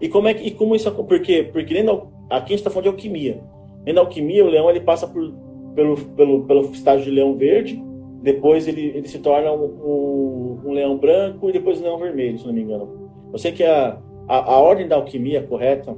[0.00, 2.84] E como é que e como isso porque porque dentro aqui a gente está falando
[2.84, 3.42] de alquimia.
[3.84, 5.30] Dentro da alquimia o leão ele passa por,
[5.74, 7.82] pelo, pelo, pelo estágio de leão verde,
[8.22, 12.38] depois ele, ele se torna um, um, um, leão branco e depois um leão vermelho,
[12.38, 13.09] se não me engano.
[13.38, 13.98] Sei que a,
[14.28, 15.96] a, a ordem da alquimia correta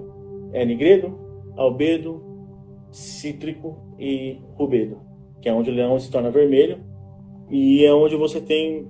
[0.52, 1.18] é nigredo,
[1.56, 2.22] albedo,
[2.90, 5.00] cítrico e rubedo,
[5.40, 6.78] que é onde o leão se torna vermelho
[7.50, 8.86] e é onde você tem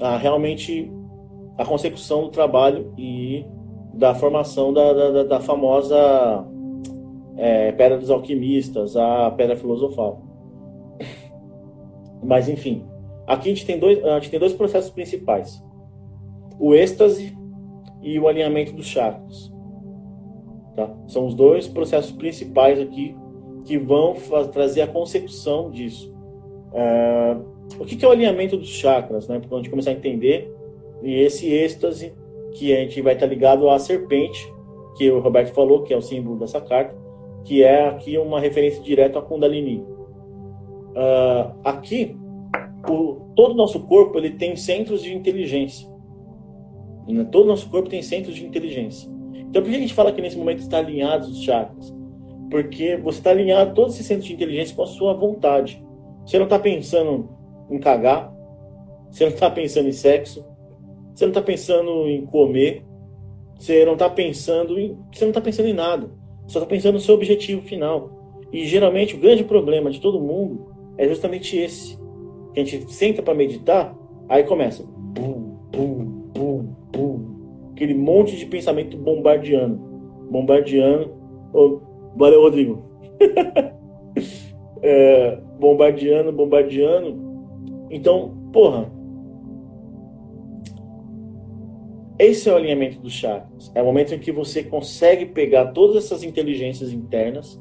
[0.00, 0.90] a, realmente
[1.58, 3.44] a consecução do trabalho e
[3.94, 6.46] da formação da, da, da famosa
[7.36, 10.22] é, Pedra dos Alquimistas, a Pedra Filosofal.
[12.22, 12.84] Mas, enfim,
[13.26, 15.62] aqui a gente, tem dois, a gente tem dois processos principais:
[16.58, 17.36] o êxtase
[18.02, 19.52] e o alinhamento dos chakras.
[20.74, 20.94] Tá?
[21.08, 23.16] São os dois processos principais aqui
[23.64, 24.14] que vão
[24.52, 26.14] trazer a consecução disso.
[26.72, 29.40] Uh, o que, que, é o alinhamento dos chakras, né?
[29.40, 30.52] Para a gente começar a entender
[31.02, 32.14] e esse êxtase
[32.52, 34.46] que a gente vai estar ligado à serpente,
[34.96, 36.94] que o Roberto falou, que é o símbolo dessa carta,
[37.44, 39.78] que é aqui uma referência direta à Kundalini.
[39.78, 42.16] Uh, aqui,
[42.88, 45.88] o, todo o nosso corpo ele tem centros de inteligência.
[47.30, 49.08] Todo o nosso corpo tem centros de inteligência.
[49.34, 51.94] Então, por que a gente fala que nesse momento está alinhados os chakras?
[52.50, 55.82] Porque você está alinhado todos esses centros de inteligência com a sua vontade.
[56.24, 57.28] Você não está pensando
[57.70, 58.32] em cagar,
[59.10, 60.44] você não está pensando em sexo,
[61.14, 62.84] você não está pensando em comer,
[63.58, 64.96] você não está pensando em.
[65.12, 66.10] Você não está pensando em nada.
[66.46, 68.10] Você está pensando no seu objetivo final.
[68.52, 71.98] E geralmente o grande problema de todo mundo é justamente esse.
[72.54, 73.96] A gente senta para meditar,
[74.28, 74.84] aí começa.
[74.84, 76.15] Bum, bum,
[77.72, 79.76] aquele monte de pensamento bombardeando.
[80.30, 81.12] Bombardeando.
[81.52, 81.80] Oh,
[82.16, 82.82] valeu, Rodrigo.
[84.82, 87.16] é, bombardeando, bombardeando.
[87.90, 88.90] Então, porra.
[92.18, 93.70] Esse é o alinhamento dos chakras.
[93.74, 97.60] É o momento em que você consegue pegar todas essas inteligências internas,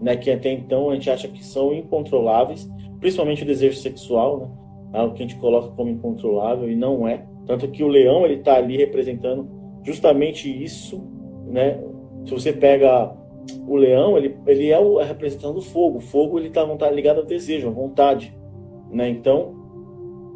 [0.00, 2.68] né, que até então a gente acha que são incontroláveis,
[3.00, 4.48] principalmente o desejo sexual, né,
[4.92, 7.26] algo que a gente coloca como incontrolável e não é.
[7.46, 9.48] Tanto que o leão ele está ali representando
[9.82, 11.06] justamente isso,
[11.46, 11.80] né?
[12.24, 13.14] Se você pega
[13.66, 15.98] o leão, ele, ele é a representação do fogo.
[15.98, 18.36] O fogo ele está tá ligado ao desejo, à vontade.
[18.90, 19.08] Né?
[19.10, 19.54] Então,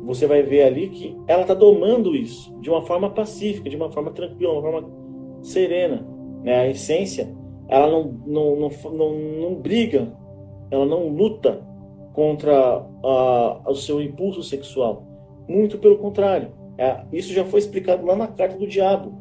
[0.05, 3.91] você vai ver ali que ela está domando isso de uma forma pacífica, de uma
[3.91, 4.91] forma tranquila, uma forma
[5.41, 6.07] serena.
[6.43, 6.57] Né?
[6.57, 7.35] A essência,
[7.69, 10.13] ela não, não, não, não, não briga,
[10.71, 11.67] ela não luta
[12.13, 12.85] contra
[13.67, 15.07] o seu impulso sexual.
[15.49, 16.58] Muito pelo contrário.
[16.79, 19.21] É, isso já foi explicado lá na carta do diabo.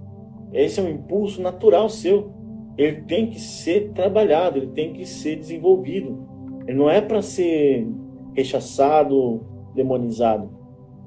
[0.53, 2.31] Esse é um impulso natural seu.
[2.77, 6.27] Ele tem que ser trabalhado, ele tem que ser desenvolvido.
[6.67, 7.87] Ele não é para ser
[8.35, 9.43] rechaçado,
[9.73, 10.55] demonizado.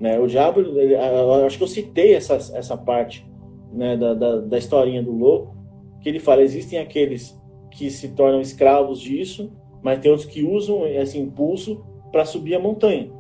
[0.01, 0.19] Né?
[0.19, 3.25] O diabo, ele, acho que eu citei essa, essa parte
[3.73, 5.55] né, da, da, da historinha do louco,
[6.01, 7.39] que ele fala: existem aqueles
[7.71, 9.53] que se tornam escravos disso,
[9.83, 13.11] mas tem outros que usam esse impulso para subir a montanha.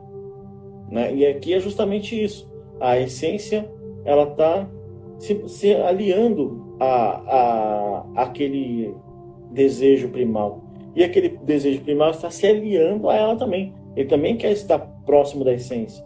[0.90, 1.14] Né?
[1.14, 2.49] E aqui é justamente isso.
[2.80, 3.70] A essência
[4.04, 4.68] ela está
[5.18, 6.86] se, se, aliando a,
[8.16, 8.94] a aquele
[9.52, 10.64] desejo primal.
[10.94, 13.74] E aquele desejo primal está se aliando a ela também.
[13.94, 16.04] Ele também quer estar próximo da essência.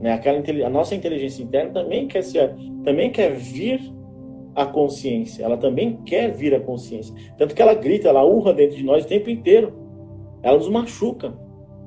[0.00, 0.12] Né?
[0.12, 2.54] Aquela, a nossa inteligência interna também quer, ser,
[2.84, 3.80] também quer vir
[4.54, 5.44] a consciência.
[5.44, 7.14] Ela também quer vir a consciência.
[7.36, 9.72] Tanto que ela grita, ela urra dentro de nós o tempo inteiro.
[10.42, 11.34] Ela nos machuca.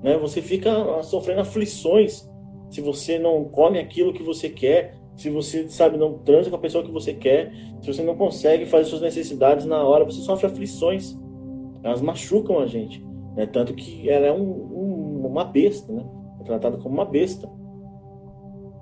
[0.03, 0.17] Né?
[0.17, 2.29] Você fica sofrendo aflições
[2.75, 6.59] se você não come aquilo que você quer, se você, sabe, não transa com a
[6.59, 10.47] pessoa que você quer, se você não consegue fazer suas necessidades na hora, você sofre
[10.47, 11.17] aflições.
[11.81, 13.01] Elas machucam a gente.
[13.33, 13.45] Né?
[13.45, 16.03] Tanto que ela é um, um, uma besta, né?
[16.41, 17.49] É tratada como uma besta.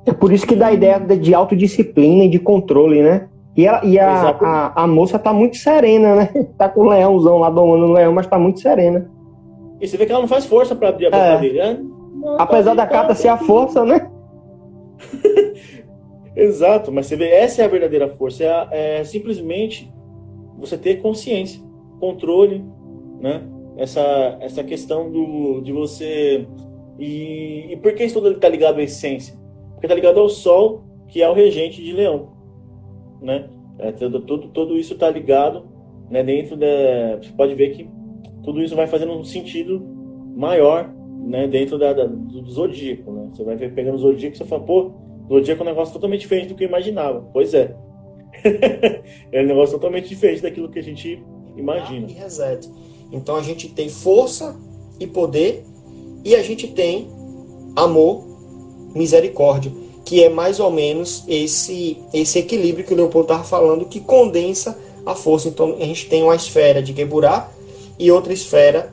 [0.07, 3.29] É por isso que dá a ideia de autodisciplina e de controle, né?
[3.55, 6.29] E, a, e a, a, a, moça tá muito serena, né?
[6.57, 9.07] Tá com o leãozão lá domando o leão, mas tá muito serena.
[9.79, 11.39] E você vê que ela não faz força para abrir a boca é.
[11.39, 11.59] dele.
[11.59, 11.92] Né?
[12.37, 14.09] Apesar da carta ser a força, né?
[16.35, 18.43] Exato, mas você vê, essa é a verdadeira força.
[18.43, 19.91] É, é, simplesmente
[20.57, 21.61] você ter consciência,
[21.99, 22.63] controle,
[23.19, 23.43] né?
[23.77, 26.47] Essa, essa questão do, de você.
[26.99, 29.35] E, e por que isso tudo está ligado à essência?
[29.73, 32.33] Porque está ligado ao Sol, que é o regente de Leão.
[33.21, 33.49] Né?
[33.79, 35.65] É, tudo, tudo, tudo isso está ligado
[36.09, 37.17] né, dentro da.
[37.21, 37.89] Você pode ver que
[38.43, 39.81] tudo isso vai fazendo um sentido
[40.35, 43.11] maior né, dentro da, da, do zodíaco.
[43.11, 43.29] Né?
[43.33, 44.91] Você vai ver pegando o zodíaco e você fala, pô,
[45.27, 47.21] zodíaco é um negócio totalmente diferente do que eu imaginava.
[47.33, 47.75] Pois é.
[49.31, 51.23] é um negócio totalmente diferente daquilo que a gente
[51.55, 52.09] imagina.
[52.09, 52.69] E reset.
[53.11, 54.59] Então a gente tem força
[54.99, 55.63] e poder
[56.25, 57.07] e a gente tem
[57.75, 58.23] amor,
[58.95, 59.71] misericórdia,
[60.05, 64.77] que é mais ou menos esse esse equilíbrio que o Leopoldo estava falando, que condensa
[65.05, 65.47] a força.
[65.47, 67.49] Então a gente tem uma esfera de Geburah
[67.97, 68.92] e outra esfera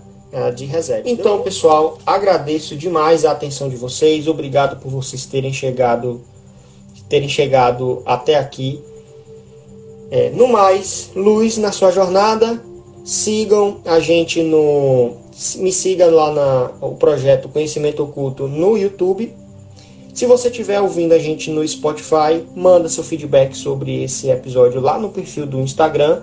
[0.55, 1.02] de reset.
[1.05, 4.28] Então, pessoal, agradeço demais a atenção de vocês.
[4.28, 6.20] Obrigado por vocês terem chegado,
[7.09, 8.81] terem chegado até aqui.
[10.11, 12.62] É, no mais, luz na sua jornada.
[13.05, 15.16] Sigam a gente no.
[15.57, 19.32] Me siga lá no projeto Conhecimento Oculto no YouTube.
[20.12, 24.98] Se você estiver ouvindo a gente no Spotify, manda seu feedback sobre esse episódio lá
[24.98, 26.20] no perfil do Instagram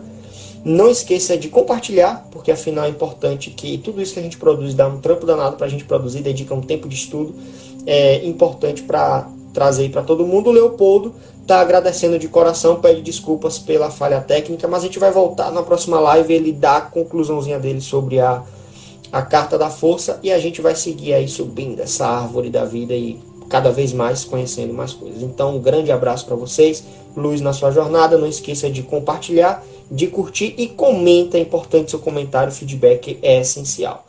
[0.68, 4.74] não esqueça de compartilhar, porque afinal é importante que tudo isso que a gente produz
[4.74, 7.34] dá um trampo danado para a gente produzir, dedica um tempo de estudo,
[7.86, 10.50] é importante para trazer para todo mundo.
[10.50, 15.10] O Leopoldo está agradecendo de coração, pede desculpas pela falha técnica, mas a gente vai
[15.10, 18.44] voltar na próxima live, ele dá a conclusãozinha dele sobre a,
[19.10, 22.94] a carta da força e a gente vai seguir aí subindo essa árvore da vida
[22.94, 23.18] e
[23.48, 25.24] cada vez mais conhecendo mais coisas.
[25.24, 26.84] Então, um grande abraço para vocês,
[27.16, 31.38] luz na sua jornada, não esqueça de compartilhar de curtir e comenta.
[31.38, 34.06] É importante seu comentário, feedback é essencial.